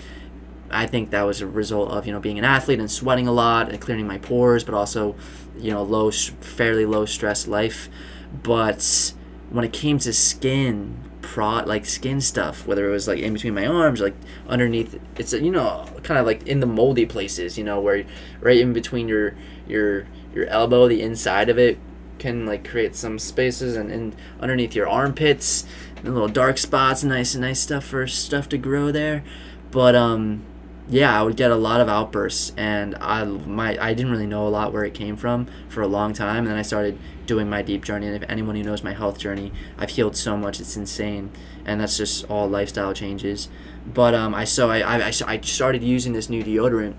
I 0.70 0.88
think 0.88 1.10
that 1.10 1.24
was 1.24 1.42
a 1.42 1.48
result 1.48 1.92
of 1.92 2.06
you 2.06 2.14
know 2.14 2.20
being 2.20 2.40
an 2.40 2.46
athlete 2.46 2.80
and 2.80 2.90
sweating 2.90 3.28
a 3.28 3.32
lot 3.32 3.70
and 3.70 3.80
clearing 3.80 4.08
my 4.08 4.18
pores, 4.18 4.64
but 4.64 4.74
also 4.74 5.16
you 5.58 5.72
know 5.72 5.84
low, 5.84 6.12
fairly 6.12 6.86
low 6.86 7.06
stress 7.06 7.48
life. 7.48 7.90
But 8.44 9.14
when 9.50 9.66
it 9.66 9.74
came 9.74 10.00
to 10.00 10.14
skin, 10.14 10.98
prod 11.32 11.66
like 11.66 11.86
skin 11.86 12.20
stuff, 12.20 12.68
whether 12.68 12.90
it 12.90 12.92
was 12.92 13.08
like 13.08 13.20
in 13.20 13.32
between 13.32 13.54
my 13.54 13.66
arms, 13.66 14.02
like 14.02 14.16
underneath. 14.50 15.00
It's 15.18 15.32
you 15.32 15.50
know 15.50 15.88
kind 16.04 16.20
of 16.20 16.26
like 16.26 16.46
in 16.46 16.60
the 16.60 16.66
moldy 16.66 17.06
places, 17.06 17.58
you 17.58 17.64
know, 17.64 17.80
where 17.80 18.04
right 18.42 18.60
in 18.60 18.74
between 18.74 19.08
your 19.08 19.34
your 19.66 20.08
your 20.36 20.46
elbow, 20.48 20.90
the 20.90 21.02
inside 21.02 21.48
of 21.48 21.58
it 21.58 21.80
can 22.20 22.46
like 22.46 22.70
create 22.70 22.98
some 22.98 23.18
spaces, 23.18 23.78
and, 23.78 23.90
and 23.90 24.14
underneath 24.42 24.76
your 24.76 24.90
armpits, 24.90 25.66
little 26.04 26.28
dark 26.28 26.58
spots, 26.58 27.02
nice 27.02 27.34
nice 27.34 27.62
stuff 27.62 27.86
for 27.86 28.06
stuff 28.08 28.50
to 28.50 28.58
grow 28.58 28.92
there. 28.92 29.24
But 29.72 29.96
um, 29.96 30.44
yeah, 30.90 31.18
I 31.18 31.24
would 31.24 31.38
get 31.38 31.52
a 31.52 31.56
lot 31.56 31.80
of 31.80 31.88
outbursts, 31.88 32.54
and 32.58 32.96
I 32.96 33.24
my 33.24 33.78
I 33.80 33.94
didn't 33.94 34.12
really 34.12 34.28
know 34.28 34.48
a 34.48 34.50
lot 34.50 34.74
where 34.74 34.84
it 34.84 34.94
came 34.94 35.16
from 35.16 35.48
for 35.70 35.82
a 35.82 35.88
long 35.88 36.14
time, 36.14 36.40
and 36.40 36.48
then 36.48 36.58
I 36.58 36.64
started 36.64 36.98
doing 37.26 37.50
my 37.50 37.62
deep 37.62 37.84
journey. 37.84 38.08
And 38.08 38.16
if 38.16 38.30
anyone 38.30 38.56
who 38.56 38.64
knows 38.64 38.84
my 38.84 38.94
health 38.94 39.18
journey, 39.18 39.52
I've 39.78 39.92
healed 39.92 40.18
so 40.18 40.36
much, 40.36 40.60
it's 40.60 40.76
insane, 40.76 41.32
and 41.66 41.80
that's 41.80 41.98
just 41.98 42.26
all 42.30 42.48
lifestyle 42.50 42.94
changes. 42.94 43.48
But 43.86 44.14
um, 44.14 44.34
I 44.34 44.44
so 44.44 44.70
I 44.70 44.80
I, 44.80 45.14
I 45.28 45.40
started 45.42 45.84
using 45.84 46.14
this 46.14 46.30
new 46.30 46.44
deodorant, 46.44 46.96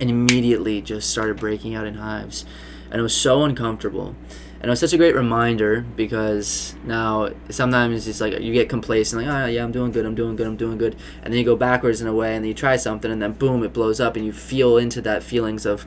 and 0.00 0.08
immediately 0.08 0.80
just 0.80 1.10
started 1.10 1.36
breaking 1.36 1.74
out 1.74 1.86
in 1.86 1.94
hives, 1.94 2.44
and 2.90 2.98
it 2.98 3.02
was 3.02 3.14
so 3.14 3.44
uncomfortable. 3.44 4.14
And 4.62 4.68
it 4.68 4.70
was 4.70 4.78
such 4.78 4.92
a 4.92 4.96
great 4.96 5.16
reminder 5.16 5.84
because 5.96 6.76
now 6.84 7.30
sometimes 7.50 8.06
it's 8.06 8.20
like 8.20 8.38
you 8.38 8.52
get 8.52 8.68
complacent, 8.68 9.20
like, 9.20 9.34
oh, 9.34 9.46
yeah, 9.46 9.64
I'm 9.64 9.72
doing 9.72 9.90
good, 9.90 10.06
I'm 10.06 10.14
doing 10.14 10.36
good, 10.36 10.46
I'm 10.46 10.56
doing 10.56 10.78
good. 10.78 10.94
And 11.24 11.32
then 11.32 11.38
you 11.40 11.44
go 11.44 11.56
backwards 11.56 12.00
in 12.00 12.06
a 12.06 12.14
way 12.14 12.36
and 12.36 12.44
then 12.44 12.48
you 12.48 12.54
try 12.54 12.76
something 12.76 13.10
and 13.10 13.20
then 13.20 13.32
boom, 13.32 13.64
it 13.64 13.72
blows 13.72 13.98
up 13.98 14.14
and 14.14 14.24
you 14.24 14.32
feel 14.32 14.76
into 14.78 15.00
that 15.00 15.24
feelings 15.24 15.66
of, 15.66 15.84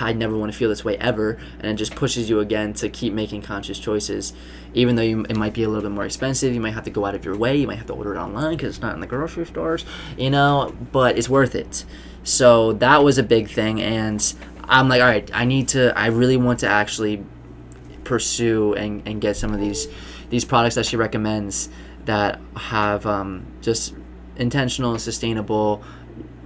I 0.00 0.12
never 0.12 0.36
want 0.36 0.52
to 0.52 0.56
feel 0.56 0.68
this 0.68 0.84
way 0.84 0.96
ever. 0.98 1.36
And 1.58 1.66
it 1.66 1.74
just 1.74 1.96
pushes 1.96 2.30
you 2.30 2.38
again 2.38 2.74
to 2.74 2.88
keep 2.88 3.12
making 3.12 3.42
conscious 3.42 3.80
choices. 3.80 4.34
Even 4.72 4.94
though 4.94 5.02
you, 5.02 5.24
it 5.28 5.36
might 5.36 5.52
be 5.52 5.64
a 5.64 5.68
little 5.68 5.82
bit 5.82 5.90
more 5.90 6.04
expensive, 6.04 6.54
you 6.54 6.60
might 6.60 6.74
have 6.74 6.84
to 6.84 6.90
go 6.90 7.04
out 7.04 7.16
of 7.16 7.24
your 7.24 7.36
way, 7.36 7.56
you 7.56 7.66
might 7.66 7.78
have 7.78 7.88
to 7.88 7.92
order 7.92 8.14
it 8.14 8.18
online 8.18 8.56
because 8.56 8.76
it's 8.76 8.82
not 8.82 8.94
in 8.94 9.00
the 9.00 9.08
grocery 9.08 9.46
stores, 9.46 9.84
you 10.16 10.30
know, 10.30 10.72
but 10.92 11.18
it's 11.18 11.28
worth 11.28 11.56
it. 11.56 11.84
So 12.22 12.74
that 12.74 13.02
was 13.02 13.18
a 13.18 13.24
big 13.24 13.50
thing. 13.50 13.82
And 13.82 14.32
I'm 14.62 14.88
like, 14.88 15.02
all 15.02 15.08
right, 15.08 15.28
I 15.34 15.44
need 15.44 15.66
to, 15.70 15.98
I 15.98 16.06
really 16.06 16.36
want 16.36 16.60
to 16.60 16.68
actually 16.68 17.24
pursue 18.04 18.74
and, 18.74 19.06
and 19.06 19.20
get 19.20 19.36
some 19.36 19.52
of 19.52 19.60
these 19.60 19.88
these 20.30 20.44
products 20.44 20.74
that 20.76 20.86
she 20.86 20.96
recommends 20.96 21.68
that 22.06 22.40
have 22.56 23.06
um, 23.06 23.46
just 23.60 23.94
intentional, 24.36 24.92
and 24.92 25.00
sustainable, 25.00 25.82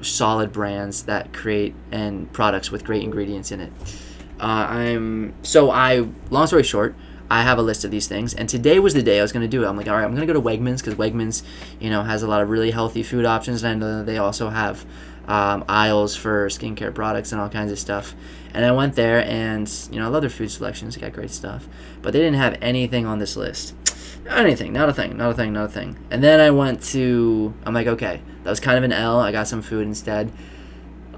solid 0.03 0.53
brands 0.53 1.05
that 1.05 1.33
create 1.33 1.75
and 1.90 2.33
products 2.33 2.71
with 2.71 2.85
great 2.85 3.03
ingredients 3.03 3.53
in 3.53 3.61
it. 3.61 3.73
Uh, 4.40 4.66
I'm 4.69 5.35
so 5.42 5.71
I. 5.71 6.07
Long 6.31 6.47
story 6.47 6.62
short, 6.62 6.95
I 7.31 7.42
have 7.42 7.59
a 7.59 7.62
list 7.62 7.85
of 7.85 7.90
these 7.90 8.07
things, 8.07 8.35
and 8.35 8.49
today 8.49 8.79
was 8.79 8.92
the 8.92 9.03
day 9.03 9.19
I 9.19 9.23
was 9.23 9.33
gonna 9.33 9.49
do 9.49 9.64
it. 9.64 9.66
I'm 9.66 9.77
like, 9.77 9.88
all 9.88 9.97
right, 9.97 10.05
I'm 10.05 10.14
gonna 10.14 10.27
go 10.27 10.35
to 10.35 10.42
Wegmans 10.42 10.79
because 10.79 10.95
Wegmans, 10.95 11.42
you 11.81 11.90
know, 11.90 12.03
has 12.03 12.23
a 12.23 12.29
lot 12.29 12.42
of 12.42 12.51
really 12.51 12.71
healthy 12.71 13.03
food 13.03 13.25
options, 13.25 13.62
and 13.62 14.07
they 14.07 14.19
also 14.19 14.51
have 14.51 14.85
um, 15.29 15.65
aisles 15.69 16.15
for 16.17 16.47
skincare 16.49 16.95
products 16.95 17.33
and 17.33 17.41
all 17.41 17.49
kinds 17.49 17.73
of 17.73 17.79
stuff. 17.79 18.15
And 18.55 18.65
I 18.65 18.73
went 18.73 18.95
there, 18.95 19.25
and 19.25 19.71
you 19.91 19.99
know, 19.99 20.07
I 20.07 20.09
love 20.09 20.23
their 20.23 20.31
food 20.31 20.51
selections. 20.51 20.95
They 20.95 21.01
got 21.01 21.12
great 21.12 21.31
stuff, 21.31 21.69
but 22.01 22.12
they 22.12 22.21
didn't 22.21 22.37
have 22.37 22.57
anything 22.62 23.05
on 23.05 23.19
this 23.19 23.37
list. 23.37 23.75
Anything, 24.29 24.73
not 24.73 24.89
a 24.89 24.93
thing, 24.93 25.17
not 25.17 25.31
a 25.31 25.35
thing, 25.35 25.53
not 25.53 25.67
a 25.67 25.69
thing. 25.69 25.97
And 26.11 26.23
then 26.23 26.41
I 26.41 26.51
went 26.51 26.83
to. 26.85 27.55
I'm 27.65 27.75
like, 27.75 27.87
okay, 27.87 28.21
that 28.45 28.51
was 28.51 28.61
kind 28.61 28.79
of 28.79 28.85
an 28.85 28.93
L. 28.93 29.21
I 29.21 29.31
got 29.31 29.47
some 29.47 29.62
food 29.62 29.87
instead. 29.87 30.33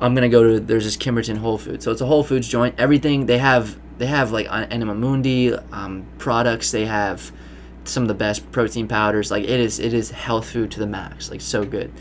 I'm 0.00 0.14
gonna 0.14 0.28
go 0.28 0.42
to. 0.42 0.60
There's 0.60 0.84
this 0.84 0.96
Kimberton 0.96 1.38
Whole 1.38 1.58
Foods, 1.58 1.84
so 1.84 1.92
it's 1.92 2.00
a 2.00 2.06
Whole 2.06 2.24
Foods 2.24 2.48
joint. 2.48 2.74
Everything 2.78 3.26
they 3.26 3.38
have, 3.38 3.78
they 3.98 4.06
have 4.06 4.32
like 4.32 4.46
Anima 4.50 4.94
Mundi 4.94 5.54
um, 5.72 6.06
products. 6.18 6.70
They 6.72 6.86
have 6.86 7.32
some 7.84 8.02
of 8.02 8.08
the 8.08 8.14
best 8.14 8.50
protein 8.52 8.88
powders. 8.88 9.30
Like 9.30 9.44
it 9.44 9.60
is, 9.60 9.78
it 9.78 9.94
is 9.94 10.10
health 10.10 10.50
food 10.50 10.70
to 10.72 10.80
the 10.80 10.86
max. 10.86 11.30
Like 11.30 11.40
so 11.40 11.64
good. 11.64 11.92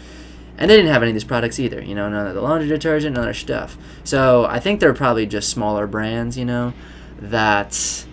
And 0.57 0.71
they 0.71 0.75
didn't 0.75 0.91
have 0.91 1.03
any 1.03 1.11
of 1.11 1.15
these 1.15 1.23
products 1.23 1.59
either, 1.59 1.81
you 1.81 1.93
know, 1.93 2.09
none 2.09 2.25
of 2.25 2.33
the 2.33 2.41
laundry 2.41 2.67
detergent, 2.67 3.13
none 3.13 3.23
of 3.23 3.27
their 3.27 3.33
stuff. 3.33 3.77
So 4.03 4.45
I 4.45 4.59
think 4.59 4.79
they're 4.79 4.93
probably 4.93 5.27
just 5.27 5.49
smaller 5.49 5.85
brands, 5.85 6.37
you 6.37 6.45
know, 6.45 6.73
that, 7.19 8.05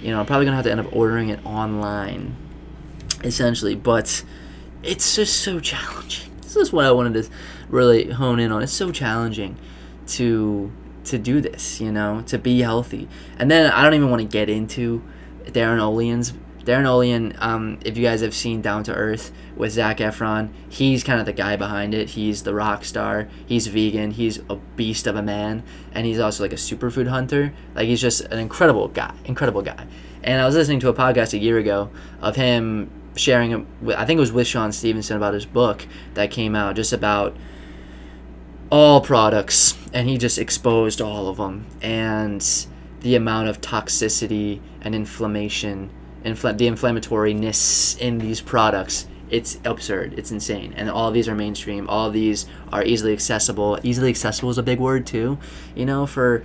you 0.00 0.12
know, 0.12 0.20
I'm 0.20 0.26
probably 0.26 0.46
going 0.46 0.52
to 0.52 0.56
have 0.56 0.64
to 0.66 0.70
end 0.70 0.80
up 0.80 0.94
ordering 0.94 1.28
it 1.30 1.44
online, 1.44 2.36
essentially. 3.24 3.74
But 3.74 4.24
it's 4.82 5.16
just 5.16 5.40
so 5.40 5.60
challenging. 5.60 6.26
This 6.48 6.56
is 6.56 6.72
what 6.72 6.86
I 6.86 6.92
wanted 6.92 7.22
to 7.22 7.30
really 7.68 8.10
hone 8.10 8.40
in 8.40 8.50
on. 8.52 8.62
It's 8.62 8.72
so 8.72 8.90
challenging 8.90 9.58
to 10.08 10.72
to 11.04 11.18
do 11.18 11.42
this, 11.42 11.78
you 11.78 11.92
know, 11.92 12.22
to 12.26 12.38
be 12.38 12.60
healthy. 12.60 13.06
And 13.38 13.50
then 13.50 13.70
I 13.70 13.82
don't 13.82 13.92
even 13.94 14.10
want 14.10 14.22
to 14.22 14.28
get 14.28 14.48
into 14.48 15.02
Darin 15.52 15.78
Olien 15.78 16.32
Darin 16.68 16.84
Olien, 16.84 17.34
um, 17.40 17.78
if 17.82 17.96
you 17.96 18.04
guys 18.04 18.20
have 18.20 18.34
seen 18.34 18.60
Down 18.60 18.84
to 18.84 18.94
Earth 18.94 19.32
with 19.56 19.72
Zac 19.72 20.00
Efron, 20.00 20.50
he's 20.68 21.02
kind 21.02 21.18
of 21.18 21.24
the 21.24 21.32
guy 21.32 21.56
behind 21.56 21.94
it. 21.94 22.10
He's 22.10 22.42
the 22.42 22.52
rock 22.52 22.84
star. 22.84 23.26
He's 23.46 23.68
vegan. 23.68 24.10
He's 24.10 24.40
a 24.50 24.56
beast 24.76 25.06
of 25.06 25.16
a 25.16 25.22
man, 25.22 25.62
and 25.92 26.04
he's 26.04 26.18
also 26.18 26.44
like 26.44 26.52
a 26.52 26.56
superfood 26.56 27.08
hunter. 27.08 27.54
Like 27.74 27.86
he's 27.86 28.02
just 28.02 28.20
an 28.20 28.38
incredible 28.38 28.88
guy, 28.88 29.14
incredible 29.24 29.62
guy. 29.62 29.86
And 30.22 30.42
I 30.42 30.44
was 30.44 30.56
listening 30.56 30.78
to 30.80 30.90
a 30.90 30.92
podcast 30.92 31.32
a 31.32 31.38
year 31.38 31.56
ago 31.56 31.88
of 32.20 32.36
him 32.36 32.90
sharing, 33.16 33.66
I 33.86 34.04
think 34.04 34.18
it 34.18 34.20
was 34.20 34.32
with 34.32 34.46
Shawn 34.46 34.70
Stevenson 34.70 35.16
about 35.16 35.32
his 35.32 35.46
book 35.46 35.86
that 36.12 36.30
came 36.30 36.54
out 36.54 36.76
just 36.76 36.92
about 36.92 37.34
all 38.70 39.00
products, 39.00 39.74
and 39.94 40.06
he 40.06 40.18
just 40.18 40.36
exposed 40.36 41.00
all 41.00 41.28
of 41.28 41.38
them 41.38 41.66
and 41.80 42.46
the 43.00 43.14
amount 43.14 43.48
of 43.48 43.62
toxicity 43.62 44.60
and 44.82 44.94
inflammation 44.94 45.88
infl- 46.24 46.56
the 46.56 46.66
inflammatoriness 46.68 47.98
in 47.98 48.18
these 48.18 48.40
products 48.40 49.06
it's 49.30 49.58
absurd. 49.64 50.18
It's 50.18 50.30
insane. 50.30 50.72
And 50.76 50.90
all 50.90 51.10
these 51.10 51.28
are 51.28 51.34
mainstream. 51.34 51.88
All 51.88 52.10
these 52.10 52.46
are 52.72 52.82
easily 52.82 53.12
accessible. 53.12 53.78
Easily 53.82 54.08
accessible 54.08 54.50
is 54.50 54.58
a 54.58 54.62
big 54.62 54.80
word 54.80 55.06
too. 55.06 55.38
You 55.74 55.86
know 55.86 56.06
for 56.06 56.44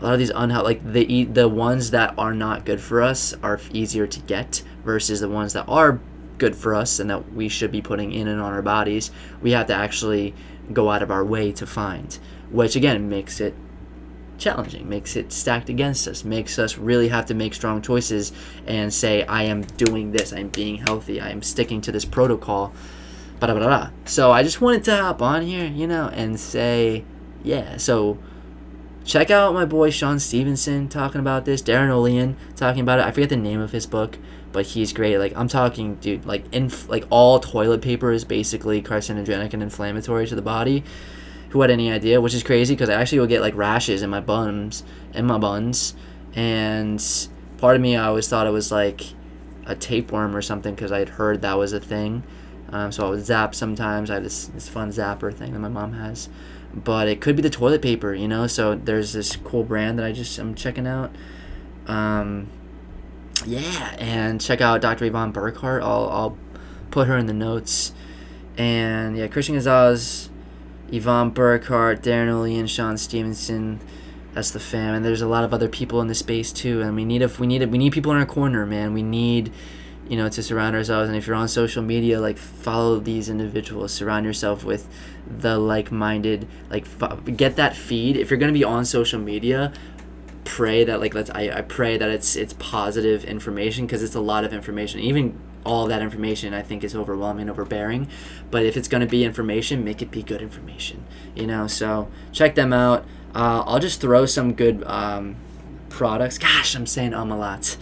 a 0.00 0.04
lot 0.04 0.12
of 0.14 0.18
these 0.18 0.32
unhealthy 0.34 0.64
like 0.64 0.92
the 0.92 1.24
the 1.24 1.48
ones 1.48 1.90
that 1.90 2.14
are 2.18 2.34
not 2.34 2.64
good 2.64 2.80
for 2.80 3.02
us 3.02 3.34
are 3.42 3.60
easier 3.72 4.06
to 4.06 4.20
get 4.20 4.62
versus 4.84 5.20
the 5.20 5.28
ones 5.28 5.52
that 5.52 5.64
are 5.68 6.00
good 6.38 6.54
for 6.54 6.74
us 6.74 7.00
and 7.00 7.10
that 7.10 7.32
we 7.32 7.48
should 7.48 7.72
be 7.72 7.82
putting 7.82 8.12
in 8.12 8.28
and 8.28 8.40
on 8.40 8.52
our 8.52 8.62
bodies. 8.62 9.10
We 9.40 9.52
have 9.52 9.66
to 9.68 9.74
actually 9.74 10.34
go 10.72 10.90
out 10.90 11.02
of 11.02 11.10
our 11.10 11.24
way 11.24 11.52
to 11.52 11.66
find 11.66 12.18
which 12.50 12.76
again 12.76 13.08
makes 13.08 13.40
it 13.40 13.54
challenging, 14.38 14.88
makes 14.88 15.16
it 15.16 15.32
stacked 15.32 15.68
against 15.68 16.06
us, 16.08 16.24
makes 16.24 16.58
us 16.58 16.78
really 16.78 17.08
have 17.08 17.26
to 17.26 17.34
make 17.34 17.54
strong 17.54 17.82
choices 17.82 18.32
and 18.66 18.92
say, 18.92 19.24
I 19.24 19.44
am 19.44 19.62
doing 19.62 20.12
this, 20.12 20.32
I'm 20.32 20.48
being 20.48 20.76
healthy, 20.76 21.20
I 21.20 21.30
am 21.30 21.42
sticking 21.42 21.80
to 21.82 21.92
this 21.92 22.04
protocol. 22.04 22.72
Blah, 23.40 23.54
blah, 23.54 23.66
blah. 23.66 23.90
So 24.04 24.32
I 24.32 24.42
just 24.42 24.60
wanted 24.60 24.84
to 24.84 24.96
hop 24.96 25.22
on 25.22 25.42
here, 25.42 25.66
you 25.66 25.86
know, 25.86 26.08
and 26.08 26.40
say, 26.40 27.04
yeah, 27.44 27.76
so 27.76 28.18
check 29.04 29.30
out 29.30 29.54
my 29.54 29.64
boy 29.64 29.90
Shawn 29.90 30.18
Stevenson 30.18 30.88
talking 30.88 31.20
about 31.20 31.44
this, 31.44 31.62
Darin 31.62 31.90
Olien 31.90 32.34
talking 32.56 32.82
about 32.82 32.98
it. 32.98 33.04
I 33.04 33.12
forget 33.12 33.28
the 33.28 33.36
name 33.36 33.60
of 33.60 33.70
his 33.70 33.86
book, 33.86 34.18
but 34.50 34.66
he's 34.66 34.92
great. 34.92 35.18
Like 35.18 35.36
I'm 35.36 35.48
talking, 35.48 35.96
dude, 35.96 36.26
like 36.26 36.44
in 36.52 36.70
like 36.88 37.04
all 37.10 37.38
toilet 37.38 37.80
paper 37.80 38.10
is 38.10 38.24
basically 38.24 38.82
carcinogenic 38.82 39.52
and 39.52 39.62
inflammatory 39.62 40.26
to 40.26 40.34
the 40.34 40.42
body 40.42 40.82
who 41.50 41.60
had 41.62 41.70
any 41.70 41.90
idea, 41.90 42.20
which 42.20 42.34
is 42.34 42.42
crazy 42.42 42.74
because 42.74 42.88
I 42.88 42.94
actually 42.94 43.20
would 43.20 43.28
get 43.28 43.40
like 43.40 43.54
rashes 43.56 44.02
in 44.02 44.10
my 44.10 44.20
buns, 44.20 44.84
in 45.14 45.26
my 45.26 45.38
buns, 45.38 45.94
and 46.34 47.02
part 47.58 47.76
of 47.76 47.82
me 47.82 47.96
I 47.96 48.06
always 48.06 48.28
thought 48.28 48.46
it 48.46 48.50
was 48.50 48.70
like 48.70 49.02
a 49.66 49.74
tapeworm 49.74 50.34
or 50.34 50.42
something 50.42 50.74
because 50.74 50.92
I 50.92 50.98
had 50.98 51.10
heard 51.10 51.42
that 51.42 51.58
was 51.58 51.72
a 51.72 51.80
thing. 51.80 52.22
Um, 52.70 52.92
so 52.92 53.06
I 53.06 53.10
would 53.10 53.24
zap 53.24 53.54
sometimes. 53.54 54.10
I 54.10 54.14
had 54.14 54.24
this, 54.24 54.46
this 54.48 54.68
fun 54.68 54.90
zapper 54.90 55.32
thing 55.32 55.52
that 55.52 55.58
my 55.58 55.68
mom 55.68 55.94
has, 55.94 56.28
but 56.74 57.08
it 57.08 57.20
could 57.20 57.34
be 57.34 57.42
the 57.42 57.50
toilet 57.50 57.80
paper, 57.80 58.14
you 58.14 58.28
know. 58.28 58.46
So 58.46 58.74
there's 58.74 59.12
this 59.12 59.36
cool 59.36 59.64
brand 59.64 59.98
that 59.98 60.04
I 60.04 60.12
just 60.12 60.38
I'm 60.38 60.54
checking 60.54 60.86
out. 60.86 61.14
Um, 61.86 62.50
yeah, 63.46 63.96
and 63.98 64.40
check 64.40 64.60
out 64.60 64.82
Dr. 64.82 65.06
Yvonne 65.06 65.32
Burkart. 65.32 65.82
I'll 65.82 66.08
I'll 66.10 66.38
put 66.90 67.08
her 67.08 67.16
in 67.16 67.26
the 67.26 67.32
notes. 67.32 67.92
And 68.58 69.16
yeah, 69.16 69.28
Christian 69.28 69.54
Gonzalez 69.54 70.27
Yvonne 70.90 71.32
Burkart, 71.32 72.02
Darin 72.02 72.28
Olien, 72.28 72.68
Shawn 72.68 72.96
Stevenson. 72.96 73.80
That's 74.34 74.50
the 74.50 74.60
fam, 74.60 74.94
and 74.94 75.04
there's 75.04 75.22
a 75.22 75.26
lot 75.26 75.44
of 75.44 75.52
other 75.52 75.68
people 75.68 76.00
in 76.00 76.06
the 76.06 76.14
space 76.14 76.52
too. 76.52 76.80
And 76.82 76.94
we 76.94 77.04
need 77.04 77.22
if 77.22 77.40
we 77.40 77.46
need 77.46 77.62
a, 77.62 77.68
we 77.68 77.78
need 77.78 77.92
people 77.92 78.12
in 78.12 78.18
our 78.18 78.26
corner, 78.26 78.66
man. 78.66 78.92
We 78.92 79.02
need, 79.02 79.52
you 80.08 80.16
know, 80.16 80.28
to 80.28 80.42
surround 80.42 80.76
ourselves. 80.76 81.08
And 81.08 81.16
if 81.16 81.26
you're 81.26 81.36
on 81.36 81.48
social 81.48 81.82
media, 81.82 82.20
like 82.20 82.38
follow 82.38 83.00
these 83.00 83.28
individuals. 83.28 83.92
Surround 83.92 84.26
yourself 84.26 84.64
with 84.64 84.88
the 85.26 85.58
like-minded. 85.58 86.46
Like 86.70 86.86
fo- 86.86 87.16
get 87.16 87.56
that 87.56 87.74
feed. 87.74 88.16
If 88.16 88.30
you're 88.30 88.38
gonna 88.38 88.52
be 88.52 88.64
on 88.64 88.84
social 88.84 89.18
media, 89.18 89.72
pray 90.44 90.84
that 90.84 91.00
like 91.00 91.14
let's 91.14 91.30
I, 91.30 91.50
I 91.50 91.62
pray 91.62 91.98
that 91.98 92.08
it's 92.08 92.36
it's 92.36 92.54
positive 92.54 93.24
information 93.24 93.86
because 93.86 94.02
it's 94.02 94.14
a 94.14 94.20
lot 94.20 94.44
of 94.44 94.52
information. 94.52 95.00
Even 95.00 95.38
all 95.68 95.86
that 95.86 96.00
information 96.00 96.54
I 96.54 96.62
think 96.62 96.82
is 96.82 96.96
overwhelming, 96.96 97.50
overbearing. 97.50 98.08
But 98.50 98.64
if 98.64 98.76
it's 98.76 98.88
going 98.88 99.02
to 99.02 99.06
be 99.06 99.22
information, 99.22 99.84
make 99.84 100.00
it 100.00 100.10
be 100.10 100.22
good 100.22 100.40
information. 100.40 101.04
You 101.36 101.46
know, 101.46 101.66
so 101.66 102.08
check 102.32 102.54
them 102.54 102.72
out. 102.72 103.04
Uh, 103.34 103.62
I'll 103.66 103.78
just 103.78 104.00
throw 104.00 104.24
some 104.24 104.54
good 104.54 104.82
um, 104.84 105.36
products. 105.90 106.38
Gosh, 106.38 106.74
I'm 106.74 106.86
saying 106.86 107.12
um 107.12 107.30
a 107.30 107.36
lot. 107.36 107.76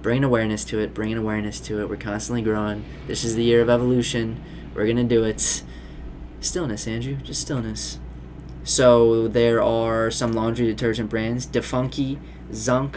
Bringing 0.00 0.24
awareness 0.24 0.64
to 0.64 0.80
it, 0.80 0.94
bringing 0.94 1.18
awareness 1.18 1.60
to 1.60 1.80
it. 1.80 1.88
We're 1.88 1.96
constantly 1.96 2.42
growing. 2.42 2.84
This 3.06 3.22
is 3.22 3.36
the 3.36 3.44
year 3.44 3.60
of 3.60 3.68
evolution. 3.68 4.42
We're 4.74 4.86
to 4.86 5.04
do 5.04 5.22
it. 5.22 5.62
Stillness, 6.40 6.88
Andrew. 6.88 7.16
Just 7.16 7.42
stillness. 7.42 8.00
So 8.64 9.28
there 9.28 9.62
are 9.62 10.10
some 10.10 10.32
laundry 10.32 10.66
detergent 10.66 11.10
brands 11.10 11.46
Defunky, 11.46 12.18
Zunk, 12.50 12.96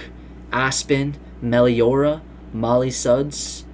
Aspen, 0.51 1.17
Meliora, 1.43 2.21
Molly 2.53 2.91
Suds, 2.91 3.65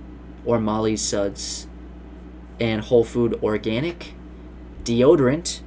or 0.46 0.60
Molly's 0.60 1.02
Suds, 1.02 1.68
and 2.60 2.82
Whole 2.82 3.04
Food 3.04 3.40
Organic, 3.44 4.14
deodorant, 4.84 5.62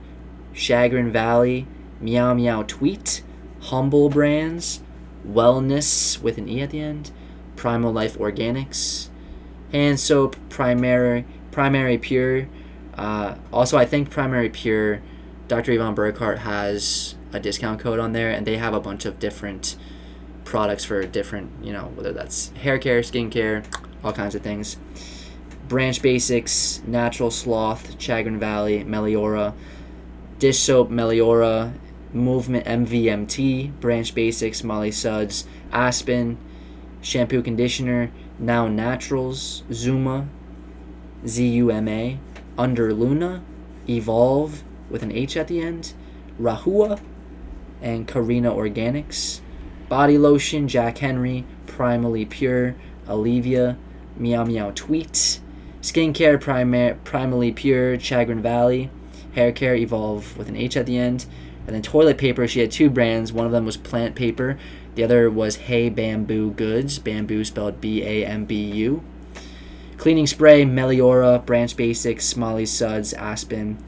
Chagrin 0.52 1.10
Valley, 1.10 1.66
Meow 2.00 2.34
Meow 2.34 2.62
Tweet, 2.62 3.22
Humble 3.60 4.08
Brands, 4.08 4.80
Wellness 5.26 6.20
with 6.20 6.38
an 6.38 6.48
E 6.48 6.60
at 6.60 6.70
the 6.70 6.80
end, 6.80 7.10
Primal 7.56 7.92
Life 7.92 8.18
Organics, 8.18 9.08
hand 9.72 9.98
soap, 9.98 10.37
Primary 10.48 11.24
Primary 11.50 11.98
Pure. 11.98 12.48
Uh, 12.94 13.37
also, 13.52 13.76
I 13.76 13.84
think 13.84 14.10
Primary 14.10 14.48
Pure, 14.48 15.00
Dr. 15.48 15.72
Yvonne 15.72 15.94
Burkart 15.94 16.38
has 16.38 17.14
a 17.32 17.40
discount 17.40 17.80
code 17.80 17.98
on 17.98 18.12
there, 18.12 18.30
and 18.30 18.46
they 18.46 18.56
have 18.56 18.74
a 18.74 18.80
bunch 18.80 19.04
of 19.04 19.18
different 19.18 19.76
products 20.44 20.84
for 20.84 21.04
different, 21.06 21.50
you 21.62 21.72
know, 21.72 21.92
whether 21.94 22.12
that's 22.12 22.50
hair 22.50 22.78
care, 22.78 23.00
skincare, 23.00 23.64
all 24.04 24.12
kinds 24.12 24.34
of 24.34 24.42
things. 24.42 24.76
Branch 25.66 26.00
Basics, 26.02 26.82
Natural 26.86 27.30
Sloth, 27.30 28.00
Chagrin 28.00 28.38
Valley, 28.38 28.84
Meliora, 28.84 29.54
Dish 30.38 30.58
Soap, 30.58 30.90
Meliora, 30.90 31.72
Movement 32.12 32.66
MVMT, 32.66 33.80
Branch 33.80 34.14
Basics, 34.14 34.62
Molly 34.62 34.90
Suds, 34.90 35.46
Aspen, 35.72 36.36
Shampoo 37.00 37.42
Conditioner, 37.42 38.10
Now 38.38 38.68
Naturals, 38.68 39.64
Zuma, 39.72 40.28
ZUMA, 41.24 42.18
Under 42.58 42.92
Luna, 42.92 43.42
Evolve 43.88 44.62
with 44.90 45.02
an 45.02 45.12
H 45.12 45.36
at 45.36 45.48
the 45.48 45.60
end, 45.60 45.94
Rahua, 46.40 47.00
and 47.80 48.06
Karina 48.06 48.52
Organics, 48.52 49.40
Body 49.88 50.18
Lotion, 50.18 50.68
Jack 50.68 50.98
Henry, 50.98 51.44
Primally 51.66 52.28
Pure, 52.28 52.76
Olivia, 53.08 53.76
Meow 54.16 54.44
Meow 54.44 54.70
Tweet, 54.74 55.40
Skincare, 55.83 56.38
Primar- 56.38 56.98
Primally 57.05 57.55
Pure, 57.55 58.00
Chagrin 58.00 58.42
Valley, 58.42 58.90
Hair 59.35 59.53
Care, 59.53 59.74
Evolve 59.77 60.37
with 60.37 60.48
an 60.48 60.57
H 60.57 60.77
at 60.77 60.87
the 60.87 60.98
end, 60.98 61.27
and 61.66 61.74
then 61.74 61.83
toilet 61.83 62.18
paper, 62.18 62.46
she 62.46 62.61
had 62.61 62.70
two 62.70 62.90
brands. 62.90 63.33
One 63.33 63.46
of 63.46 63.53
them 63.53 63.64
was 63.64 63.77
Plant 63.77 64.14
Paper, 64.14 64.59
the 64.94 65.03
other 65.03 65.31
was 65.31 65.57
Hey 65.57 65.88
Bamboo 65.88 66.53
Goods, 66.53 66.98
bamboo 66.98 67.44
spelled 67.44 67.81
B 67.81 68.03
A 68.03 68.24
M 68.24 68.44
B 68.44 68.62
U. 68.62 69.03
Cleaning 69.96 70.27
spray, 70.27 70.64
Meliora, 70.64 71.44
Branch 71.44 71.74
Basics, 71.77 72.37
Molly 72.37 72.66
Suds, 72.66 73.12
Aspen. 73.14 73.83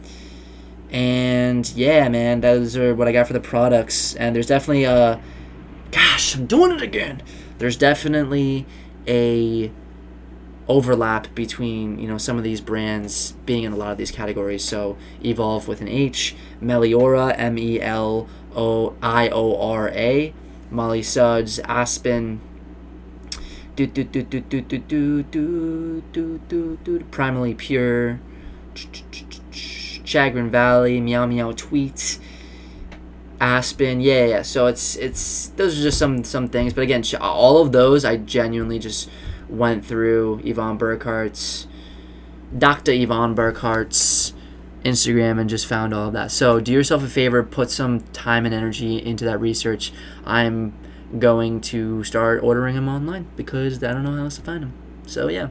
And 0.91 1.69
yeah, 1.71 2.09
man, 2.09 2.41
those 2.41 2.77
are 2.77 2.95
what 2.95 3.09
I 3.09 3.13
got 3.13 3.27
for 3.27 3.33
the 3.33 3.41
products. 3.41 4.15
And 4.15 4.35
there's 4.35 4.47
definitely 4.47 4.85
a. 4.85 5.21
Gosh, 5.91 6.35
I'm 6.37 6.47
doing 6.47 6.73
it 6.73 6.81
again. 6.81 7.23
There's 7.59 7.77
definitely 7.77 8.67
a 9.07 9.71
overlap 10.69 11.33
between 11.35 11.99
you 11.99 12.09
know 12.09 12.19
some 12.19 12.39
of 12.39 12.45
these 12.45 12.61
brands 12.61 13.33
being 13.45 13.65
in 13.65 13.73
a 13.73 13.77
lot 13.77 13.93
of 13.93 13.99
these 13.99 14.11
categories. 14.11 14.65
So 14.65 14.97
Evolve 15.25 15.69
with 15.69 15.81
an 15.81 15.89
H, 15.89 16.35
Meliora, 16.61 17.35
M 17.37 17.59
E 17.59 17.81
L 17.81 18.29
O 18.55 18.95
I 19.03 19.29
O 19.29 19.61
R 19.61 19.91
A, 19.91 20.35
Molly 20.71 21.03
Suds, 21.03 21.59
Aspen. 21.61 22.41
Do 23.77 23.87
do 23.87 24.05
do 24.05 24.23
do 24.23 24.41
do 24.41 24.61
do 24.63 24.79
do 24.81 25.23
do 25.23 26.03
do 26.13 26.41
do 26.49 26.79
do 26.83 26.99
Primally 27.11 27.57
Pure, 27.57 28.21
Chagrin 29.53 30.51
Valley, 30.51 31.01
Meow 31.01 31.27
Meow 31.27 31.53
Tweets. 31.53 32.19
Aspen, 33.39 34.01
yeah, 34.01 34.25
yeah. 34.25 34.43
So 34.43 34.67
it's 34.67 34.97
it's 34.97 35.49
those 35.49 35.79
are 35.79 35.83
just 35.83 35.99
some 35.99 36.25
some 36.25 36.49
things, 36.49 36.73
but 36.73 36.81
again, 36.81 37.05
all 37.21 37.61
of 37.61 37.71
those 37.71 38.03
I 38.03 38.17
genuinely 38.17 38.79
just 38.79 39.11
went 39.49 39.85
through 39.85 40.41
Yvonne 40.45 40.77
Burkart's, 40.77 41.67
Dr. 42.57 42.93
Yvonne 42.93 43.35
Burkart's 43.35 44.33
Instagram 44.85 45.41
and 45.41 45.51
just 45.51 45.67
found 45.67 45.93
all 45.93 46.09
of 46.09 46.13
that. 46.13 46.31
So 46.31 46.61
do 46.61 46.73
yourself 46.73 47.03
a 47.03 47.09
favor, 47.09 47.43
put 47.43 47.71
some 47.71 48.01
time 48.13 48.47
and 48.47 48.55
energy 48.55 49.05
into 49.05 49.25
that 49.25 49.41
research. 49.41 49.93
I'm 50.25 50.73
going 51.19 51.61
to 51.63 52.05
start 52.05 52.43
ordering 52.43 52.75
them 52.77 52.89
online 52.89 53.27
because 53.37 53.83
I 53.83 53.93
don't 53.93 54.05
know 54.05 54.13
how 54.13 54.25
else 54.25 54.37
to 54.37 54.43
find 54.43 54.63
them. 54.63 54.73
So 55.07 55.29
yeah. 55.29 55.49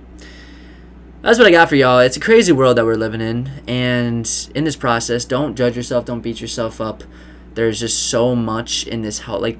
That's 1.21 1.39
what 1.39 1.47
I 1.47 1.51
got 1.51 1.69
for 1.69 1.75
y'all. 1.75 1.99
It's 1.99 2.17
a 2.17 2.19
crazy 2.19 2.51
world 2.51 2.77
that 2.77 2.85
we're 2.85 2.93
living 2.93 3.19
in, 3.19 3.49
and 3.67 4.29
in 4.53 4.63
this 4.63 4.75
process, 4.75 5.25
don't 5.25 5.55
judge 5.55 5.75
yourself, 5.75 6.05
don't 6.05 6.21
beat 6.21 6.39
yourself 6.39 6.79
up. 6.79 7.03
There's 7.55 7.79
just 7.79 8.09
so 8.09 8.35
much 8.35 8.85
in 8.85 9.01
this 9.01 9.19
health, 9.19 9.41
like 9.41 9.57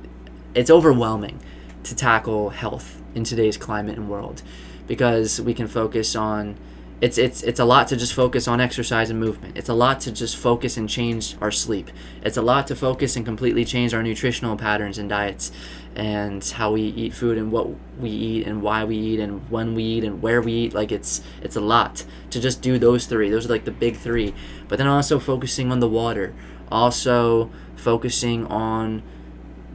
it's 0.54 0.70
overwhelming 0.70 1.40
to 1.82 1.96
tackle 1.96 2.52
health 2.52 3.02
in 3.16 3.24
today's 3.24 3.58
climate 3.58 3.98
and 3.98 4.10
world 4.10 4.44
because 4.88 5.42
we 5.42 5.54
can 5.54 5.68
focus 5.68 6.16
on 6.16 6.56
it's 7.02 7.18
it's 7.18 7.44
it's 7.44 7.60
a 7.60 7.66
lot 7.66 7.90
to 7.90 7.98
just 7.98 8.14
focus 8.14 8.48
on 8.48 8.62
exercise 8.62 9.10
and 9.10 9.20
movement. 9.20 9.58
It's 9.58 9.68
a 9.68 9.74
lot 9.74 10.00
to 10.02 10.12
just 10.14 10.38
focus 10.38 10.78
and 10.78 10.90
change 10.90 11.36
our 11.42 11.52
sleep. 11.52 11.90
It's 12.24 12.38
a 12.38 12.42
lot 12.42 12.68
to 12.68 12.76
focus 12.76 13.18
and 13.18 13.26
completely 13.26 13.66
change 13.66 13.94
our 13.94 14.02
nutritional 14.02 14.56
patterns 14.56 14.98
and 14.98 15.10
diets 15.10 15.52
and 15.96 16.44
how 16.44 16.72
we 16.72 16.82
eat 16.82 17.14
food 17.14 17.38
and 17.38 17.52
what 17.52 17.70
we 18.00 18.10
eat 18.10 18.48
and 18.48 18.62
why 18.62 18.86
we 18.86 18.96
eat 18.96 19.20
and 19.20 19.50
when 19.50 19.76
we 19.76 19.84
eat 19.84 20.04
and 20.06 20.22
where 20.22 20.42
we 20.42 20.54
eat. 20.54 20.74
Like 20.74 20.94
it's 20.94 21.22
it's 21.42 21.58
a 21.58 21.62
lot 21.62 22.06
to 22.30 22.40
just 22.40 22.62
do 22.62 22.80
those 22.80 23.08
three. 23.08 23.30
Those 23.30 23.46
are 23.46 23.50
like 23.50 23.66
the 23.66 23.72
big 23.72 23.98
three. 23.98 24.34
But 24.70 24.78
then 24.78 24.88
also 24.88 25.20
focusing 25.20 25.74
on 25.74 25.82
the 25.82 25.90
water. 25.90 26.34
Also 26.72 27.52
focusing 27.76 28.46
on 28.48 29.04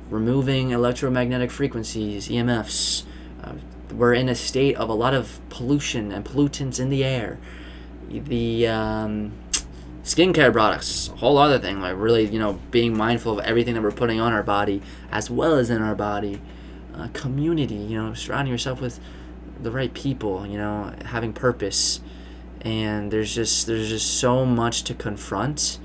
removing 0.08 0.70
electromagnetic 0.70 1.50
frequencies, 1.50 2.28
EMFs, 2.28 3.04
we're 3.92 4.14
in 4.14 4.28
a 4.28 4.34
state 4.34 4.76
of 4.76 4.88
a 4.88 4.94
lot 4.94 5.14
of 5.14 5.40
pollution 5.48 6.12
and 6.12 6.24
pollutants 6.24 6.80
in 6.80 6.90
the 6.90 7.04
air. 7.04 7.38
The 8.08 8.66
um, 8.66 9.32
skincare 10.02 10.52
products, 10.52 11.08
a 11.08 11.16
whole 11.16 11.38
other 11.38 11.58
thing. 11.58 11.80
Like 11.80 11.96
really, 11.96 12.26
you 12.26 12.38
know, 12.38 12.58
being 12.70 12.96
mindful 12.96 13.38
of 13.38 13.44
everything 13.44 13.74
that 13.74 13.82
we're 13.82 13.92
putting 13.92 14.20
on 14.20 14.32
our 14.32 14.42
body 14.42 14.82
as 15.10 15.30
well 15.30 15.56
as 15.56 15.70
in 15.70 15.82
our 15.82 15.94
body. 15.94 16.40
Uh, 16.94 17.08
community, 17.12 17.76
you 17.76 17.96
know, 17.96 18.12
surrounding 18.14 18.52
yourself 18.52 18.80
with 18.80 19.00
the 19.62 19.70
right 19.70 19.94
people. 19.94 20.46
You 20.46 20.58
know, 20.58 20.94
having 21.06 21.32
purpose. 21.32 22.00
And 22.62 23.10
there's 23.10 23.34
just 23.34 23.66
there's 23.66 23.88
just 23.88 24.18
so 24.18 24.44
much 24.44 24.82
to 24.84 24.94
confront 24.94 25.78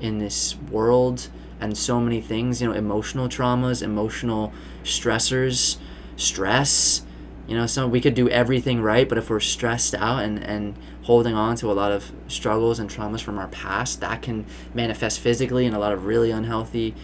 in 0.00 0.18
this 0.18 0.56
world 0.56 1.28
and 1.60 1.76
so 1.76 2.00
many 2.00 2.20
things. 2.20 2.60
You 2.60 2.68
know, 2.68 2.74
emotional 2.74 3.28
traumas, 3.28 3.82
emotional 3.82 4.52
stressors 4.82 5.76
stress 6.16 7.02
you 7.46 7.56
know 7.56 7.66
so 7.66 7.86
we 7.86 8.00
could 8.00 8.14
do 8.14 8.28
everything 8.28 8.82
right 8.82 9.08
but 9.08 9.18
if 9.18 9.30
we're 9.30 9.40
stressed 9.40 9.94
out 9.94 10.22
and 10.22 10.38
and 10.38 10.76
holding 11.02 11.34
on 11.34 11.54
to 11.56 11.70
a 11.70 11.74
lot 11.74 11.92
of 11.92 12.10
struggles 12.28 12.78
and 12.78 12.90
traumas 12.90 13.20
from 13.20 13.38
our 13.38 13.48
past 13.48 14.00
that 14.00 14.22
can 14.22 14.44
manifest 14.74 15.20
physically 15.20 15.66
in 15.66 15.74
a 15.74 15.78
lot 15.78 15.92
of 15.92 16.04
really 16.04 16.30
unhealthy 16.30 16.94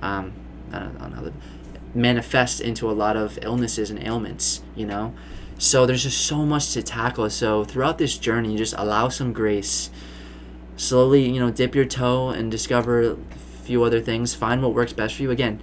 um, 0.00 0.32
unhealthy, 0.70 1.32
manifest 1.94 2.60
into 2.60 2.88
a 2.88 2.92
lot 2.92 3.16
of 3.16 3.38
illnesses 3.42 3.90
and 3.90 4.02
ailments 4.02 4.62
you 4.76 4.86
know? 4.86 5.12
So 5.58 5.86
there's 5.86 6.04
just 6.04 6.24
so 6.24 6.46
much 6.46 6.72
to 6.74 6.82
tackle. 6.84 7.28
So 7.30 7.64
throughout 7.64 7.98
this 7.98 8.16
journey 8.16 8.56
just 8.56 8.74
allow 8.78 9.08
some 9.08 9.32
grace. 9.32 9.90
Slowly 10.76 11.28
you 11.28 11.40
know 11.40 11.50
dip 11.50 11.74
your 11.74 11.84
toe 11.84 12.28
and 12.28 12.48
discover 12.48 13.10
a 13.10 13.16
few 13.64 13.82
other 13.82 14.00
things. 14.00 14.34
Find 14.34 14.62
what 14.62 14.72
works 14.72 14.92
best 14.92 15.16
for 15.16 15.22
you. 15.22 15.32
Again 15.32 15.60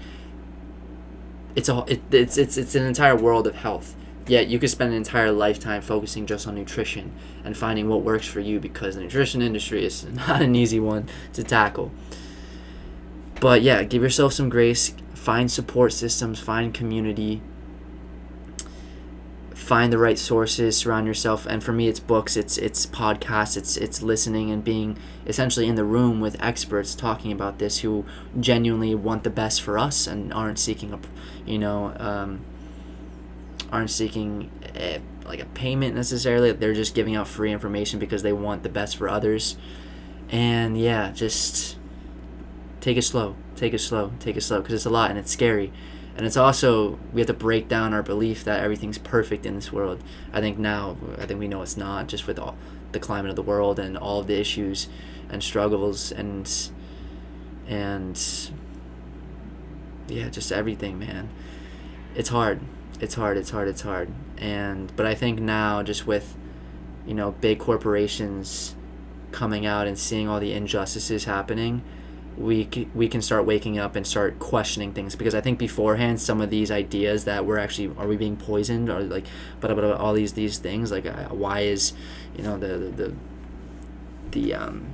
it's 1.55 1.69
a 1.69 1.85
it, 1.87 2.01
it's 2.11 2.37
it's 2.37 2.57
it's 2.57 2.75
an 2.75 2.85
entire 2.85 3.15
world 3.15 3.47
of 3.47 3.55
health. 3.55 3.95
Yet 4.27 4.47
you 4.47 4.57
could 4.57 4.69
spend 4.71 4.91
an 4.91 4.97
entire 4.97 5.31
lifetime 5.31 5.81
focusing 5.81 6.25
just 6.25 6.47
on 6.47 6.55
nutrition 6.55 7.13
and 7.43 7.55
finding 7.55 7.87
what 7.87 8.01
works 8.01 8.25
for 8.27 8.39
you 8.39 8.59
because 8.59 8.95
the 8.95 9.01
nutrition 9.01 9.41
industry 9.41 9.85
is 9.85 10.03
not 10.27 10.41
an 10.41 10.55
easy 10.55 10.79
one 10.79 11.07
to 11.33 11.43
tackle. 11.43 11.91
But 13.39 13.61
yeah, 13.61 13.83
give 13.83 14.01
yourself 14.01 14.33
some 14.33 14.49
grace, 14.49 14.93
find 15.13 15.51
support 15.51 15.93
systems, 15.93 16.39
find 16.39 16.73
community, 16.73 17.41
find 19.53 19.91
the 19.91 19.97
right 19.97 20.17
sources, 20.17 20.77
surround 20.77 21.07
yourself. 21.07 21.45
And 21.45 21.63
for 21.63 21.73
me, 21.73 21.87
it's 21.87 21.99
books, 21.99 22.37
it's 22.37 22.57
it's 22.57 22.85
podcasts, 22.85 23.57
it's 23.57 23.77
it's 23.77 24.01
listening 24.01 24.51
and 24.51 24.63
being 24.63 24.97
essentially 25.25 25.67
in 25.67 25.75
the 25.75 25.83
room 25.83 26.21
with 26.21 26.41
experts 26.41 26.95
talking 26.95 27.31
about 27.31 27.59
this 27.59 27.79
who 27.79 28.05
genuinely 28.39 28.95
want 28.95 29.23
the 29.23 29.29
best 29.29 29.61
for 29.61 29.77
us 29.77 30.07
and 30.07 30.33
aren't 30.33 30.59
seeking 30.59 30.93
a, 30.93 30.99
you 31.45 31.57
know, 31.57 31.93
um, 31.99 32.41
aren't 33.71 33.91
seeking 33.91 34.51
a, 34.75 35.01
like 35.25 35.39
a 35.39 35.45
payment 35.45 35.95
necessarily. 35.95 36.51
They're 36.51 36.73
just 36.73 36.95
giving 36.95 37.15
out 37.15 37.27
free 37.27 37.51
information 37.51 37.99
because 37.99 38.23
they 38.23 38.33
want 38.33 38.63
the 38.63 38.69
best 38.69 38.97
for 38.97 39.09
others. 39.09 39.57
And 40.29 40.79
yeah, 40.79 41.11
just 41.11 41.77
take 42.79 42.97
it 42.97 43.03
slow, 43.03 43.35
take 43.55 43.73
it 43.73 43.79
slow, 43.79 44.11
take 44.19 44.37
it 44.37 44.41
slow 44.41 44.61
because 44.61 44.73
it's 44.73 44.85
a 44.85 44.89
lot 44.89 45.09
and 45.09 45.19
it's 45.19 45.31
scary. 45.31 45.71
And 46.17 46.25
it's 46.25 46.37
also 46.37 46.97
we 47.11 47.19
have 47.19 47.27
to 47.27 47.33
break 47.33 47.67
down 47.67 47.93
our 47.93 48.03
belief 48.03 48.43
that 48.45 48.63
everything's 48.63 48.97
perfect 48.97 49.45
in 49.45 49.55
this 49.55 49.71
world. 49.71 50.01
I 50.31 50.39
think 50.39 50.57
now 50.57 50.97
i 51.17 51.25
think 51.25 51.39
we 51.39 51.47
know 51.47 51.61
it's 51.61 51.75
not 51.75 52.07
just 52.07 52.25
with 52.27 52.39
all 52.39 52.55
the 52.93 52.99
climate 52.99 53.29
of 53.29 53.35
the 53.35 53.41
world 53.41 53.79
and 53.79 53.97
all 53.97 54.21
of 54.21 54.27
the 54.27 54.39
issues 54.39 54.87
and 55.29 55.43
struggles 55.43 56.13
and 56.13 56.71
and 57.67 58.51
yeah 60.07 60.29
just 60.29 60.51
everything 60.51 60.97
man. 60.97 61.29
It's 62.15 62.29
hard 62.29 62.61
it's 62.99 63.15
hard 63.15 63.37
it's 63.37 63.49
hard 63.49 63.67
it's 63.67 63.81
hard. 63.81 64.09
And 64.37 64.93
but 64.95 65.05
i 65.05 65.15
think 65.15 65.39
now 65.39 65.83
just 65.83 66.05
with 66.07 66.35
you 67.05 67.13
know 67.13 67.31
big 67.31 67.59
corporations 67.59 68.75
coming 69.31 69.65
out 69.65 69.87
and 69.87 69.97
seeing 69.97 70.27
all 70.27 70.39
the 70.39 70.53
injustices 70.53 71.25
happening 71.25 71.83
we 72.37 72.67
we 72.93 73.07
can 73.07 73.21
start 73.21 73.45
waking 73.45 73.79
up 73.79 73.95
and 73.95 74.05
start 74.05 74.39
questioning 74.39 74.91
things. 74.91 75.15
Because 75.15 75.33
I 75.33 75.41
think 75.41 75.57
beforehand 75.57 76.19
some 76.19 76.41
of 76.41 76.49
these 76.49 76.71
ideas 76.71 77.25
that 77.25 77.45
we're 77.45 77.57
actually 77.57 77.95
are 77.97 78.07
we 78.07 78.17
being 78.17 78.35
poisoned? 78.35 78.89
Or 78.89 79.01
like 79.01 79.25
but 79.59 79.73
but 79.75 79.83
all 79.83 80.13
these 80.13 80.33
these 80.33 80.57
things 80.57 80.91
like 80.91 81.05
uh, 81.05 81.29
why 81.29 81.61
is 81.61 81.93
you 82.35 82.43
know 82.43 82.57
the 82.57 82.67
the 82.67 82.89
the, 82.89 83.13
the 84.31 84.53
um, 84.53 84.85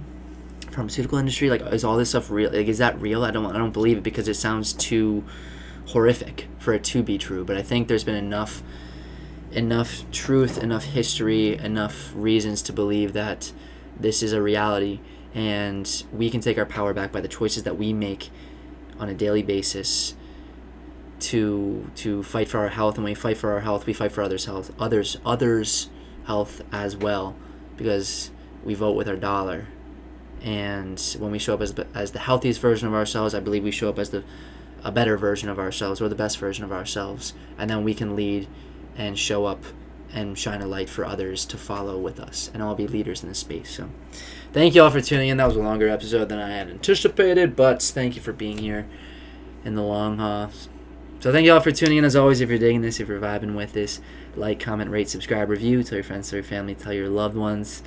pharmaceutical 0.69 1.17
industry 1.17 1.49
like 1.49 1.61
is 1.73 1.83
all 1.83 1.97
this 1.97 2.09
stuff 2.09 2.29
real 2.29 2.51
like 2.51 2.67
is 2.67 2.77
that 2.77 2.99
real? 3.01 3.23
I 3.23 3.31
don't 3.31 3.45
I 3.45 3.57
don't 3.57 3.73
believe 3.73 3.97
it 3.97 4.03
because 4.03 4.27
it 4.27 4.35
sounds 4.35 4.73
too 4.73 5.23
horrific 5.87 6.47
for 6.59 6.73
it 6.73 6.83
to 6.85 7.03
be 7.03 7.17
true. 7.17 7.43
But 7.43 7.57
I 7.57 7.61
think 7.61 7.87
there's 7.87 8.03
been 8.03 8.15
enough 8.15 8.63
enough 9.51 10.09
truth, 10.11 10.57
enough 10.57 10.85
history, 10.85 11.57
enough 11.57 12.11
reasons 12.15 12.61
to 12.63 12.73
believe 12.73 13.13
that 13.13 13.51
this 13.99 14.23
is 14.23 14.33
a 14.33 14.41
reality 14.41 14.99
and 15.33 16.03
we 16.11 16.29
can 16.29 16.41
take 16.41 16.57
our 16.57 16.65
power 16.65 16.93
back 16.93 17.11
by 17.11 17.21
the 17.21 17.27
choices 17.27 17.63
that 17.63 17.77
we 17.77 17.93
make 17.93 18.29
on 18.99 19.09
a 19.09 19.13
daily 19.13 19.43
basis 19.43 20.15
to 21.19 21.89
to 21.95 22.23
fight 22.23 22.47
for 22.49 22.59
our 22.59 22.69
health 22.69 22.95
and 22.95 23.03
when 23.03 23.11
we 23.11 23.15
fight 23.15 23.37
for 23.37 23.51
our 23.51 23.59
health 23.61 23.85
we 23.85 23.93
fight 23.93 24.11
for 24.11 24.21
others 24.23 24.45
health 24.45 24.71
others 24.79 25.17
others 25.25 25.89
health 26.25 26.61
as 26.71 26.97
well 26.97 27.35
because 27.77 28.31
we 28.63 28.73
vote 28.73 28.95
with 28.95 29.07
our 29.07 29.15
dollar 29.15 29.67
and 30.41 31.15
when 31.19 31.31
we 31.31 31.37
show 31.37 31.53
up 31.53 31.61
as, 31.61 31.75
as 31.93 32.11
the 32.11 32.19
healthiest 32.19 32.59
version 32.59 32.87
of 32.87 32.93
ourselves 32.93 33.35
i 33.35 33.39
believe 33.39 33.63
we 33.63 33.71
show 33.71 33.87
up 33.89 33.99
as 33.99 34.09
the 34.09 34.23
a 34.83 34.91
better 34.91 35.17
version 35.17 35.49
of 35.49 35.59
ourselves 35.59 36.01
or 36.01 36.09
the 36.09 36.15
best 36.15 36.37
version 36.37 36.63
of 36.63 36.71
ourselves 36.71 37.33
and 37.57 37.69
then 37.69 37.83
we 37.83 37.93
can 37.93 38.15
lead 38.15 38.47
and 38.95 39.17
show 39.17 39.45
up 39.45 39.63
and 40.13 40.37
shine 40.37 40.61
a 40.61 40.67
light 40.67 40.89
for 40.89 41.05
others 41.05 41.45
to 41.45 41.57
follow 41.57 41.97
with 41.97 42.19
us 42.19 42.51
and 42.53 42.61
all 42.61 42.75
be 42.75 42.87
leaders 42.87 43.23
in 43.23 43.29
this 43.29 43.39
space. 43.39 43.69
So 43.69 43.89
thank 44.51 44.75
you 44.75 44.83
all 44.83 44.89
for 44.89 45.01
tuning 45.01 45.29
in. 45.29 45.37
That 45.37 45.47
was 45.47 45.55
a 45.55 45.61
longer 45.61 45.87
episode 45.87 46.29
than 46.29 46.39
i 46.39 46.49
had 46.49 46.69
anticipated 46.69 47.55
but 47.55 47.81
thank 47.81 48.15
you 48.15 48.21
for 48.21 48.33
being 48.33 48.57
here 48.57 48.87
in 49.63 49.75
the 49.75 49.83
long 49.83 50.17
haul. 50.17 50.51
So 51.19 51.31
thank 51.31 51.45
you 51.45 51.53
all 51.53 51.59
for 51.59 51.71
tuning 51.71 51.99
in. 51.99 52.05
As 52.05 52.15
always 52.15 52.41
if 52.41 52.49
you're 52.49 52.59
digging 52.59 52.81
this 52.81 52.99
if 52.99 53.07
you're 53.07 53.21
vibing 53.21 53.55
with 53.55 53.73
this 53.73 54.01
like 54.35 54.59
comment 54.59 54.89
rate 54.89 55.09
subscribe 55.09 55.49
review 55.49 55.83
tell 55.83 55.97
your 55.97 56.03
friends 56.03 56.29
tell 56.29 56.37
your 56.37 56.43
family 56.43 56.73
tell 56.75 56.93
your 56.93 57.09
loved 57.09 57.35
ones 57.35 57.83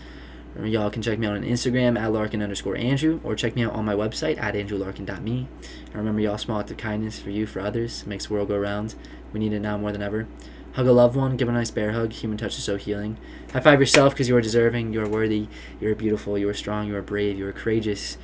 Y'all 0.62 0.90
can 0.90 1.02
check 1.02 1.18
me 1.18 1.26
out 1.26 1.34
on 1.34 1.42
Instagram 1.42 1.98
at 1.98 2.12
Larkin 2.12 2.40
underscore 2.40 2.76
Andrew 2.76 3.20
or 3.24 3.34
check 3.34 3.56
me 3.56 3.64
out 3.64 3.72
on 3.72 3.84
my 3.84 3.94
website 3.94 4.40
at 4.40 4.54
andrewlarkin.me. 4.54 5.48
And 5.86 5.94
remember, 5.94 6.20
y'all, 6.20 6.38
small 6.38 6.60
act 6.60 6.70
of 6.70 6.76
kindness 6.76 7.18
for 7.18 7.30
you, 7.30 7.44
for 7.44 7.60
others, 7.60 8.06
makes 8.06 8.26
the 8.26 8.34
world 8.34 8.48
go 8.48 8.58
round. 8.58 8.94
We 9.32 9.40
need 9.40 9.52
it 9.52 9.60
now 9.60 9.76
more 9.76 9.90
than 9.90 10.02
ever. 10.02 10.28
Hug 10.74 10.86
a 10.86 10.92
loved 10.92 11.16
one, 11.16 11.36
give 11.36 11.48
a 11.48 11.52
nice 11.52 11.70
bear 11.70 11.92
hug. 11.92 12.12
Human 12.12 12.38
touch 12.38 12.56
is 12.56 12.64
so 12.64 12.76
healing. 12.76 13.16
High 13.52 13.60
five 13.60 13.80
yourself 13.80 14.12
because 14.12 14.28
you 14.28 14.36
are 14.36 14.40
deserving, 14.40 14.92
you 14.92 15.00
are 15.02 15.08
worthy, 15.08 15.48
you 15.80 15.90
are 15.90 15.94
beautiful, 15.94 16.38
you 16.38 16.48
are 16.48 16.54
strong, 16.54 16.86
you 16.86 16.96
are 16.96 17.02
brave, 17.02 17.38
you 17.38 17.46
are 17.46 17.52
courageous, 17.52 18.16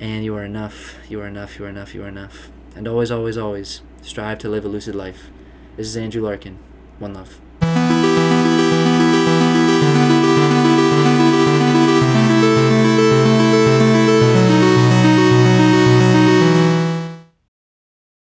and 0.00 0.24
you 0.24 0.34
are 0.36 0.44
enough. 0.44 0.96
You 1.08 1.20
are 1.20 1.26
enough, 1.26 1.58
you 1.58 1.64
are 1.64 1.68
enough, 1.68 1.94
you 1.94 2.02
are 2.02 2.08
enough. 2.08 2.50
And 2.74 2.86
always, 2.86 3.10
always, 3.10 3.38
always 3.38 3.82
strive 4.02 4.38
to 4.38 4.48
live 4.48 4.64
a 4.64 4.68
lucid 4.68 4.94
life. 4.94 5.30
This 5.76 5.86
is 5.86 5.96
Andrew 5.96 6.22
Larkin. 6.22 6.58
One 6.98 7.14
love. 7.14 7.40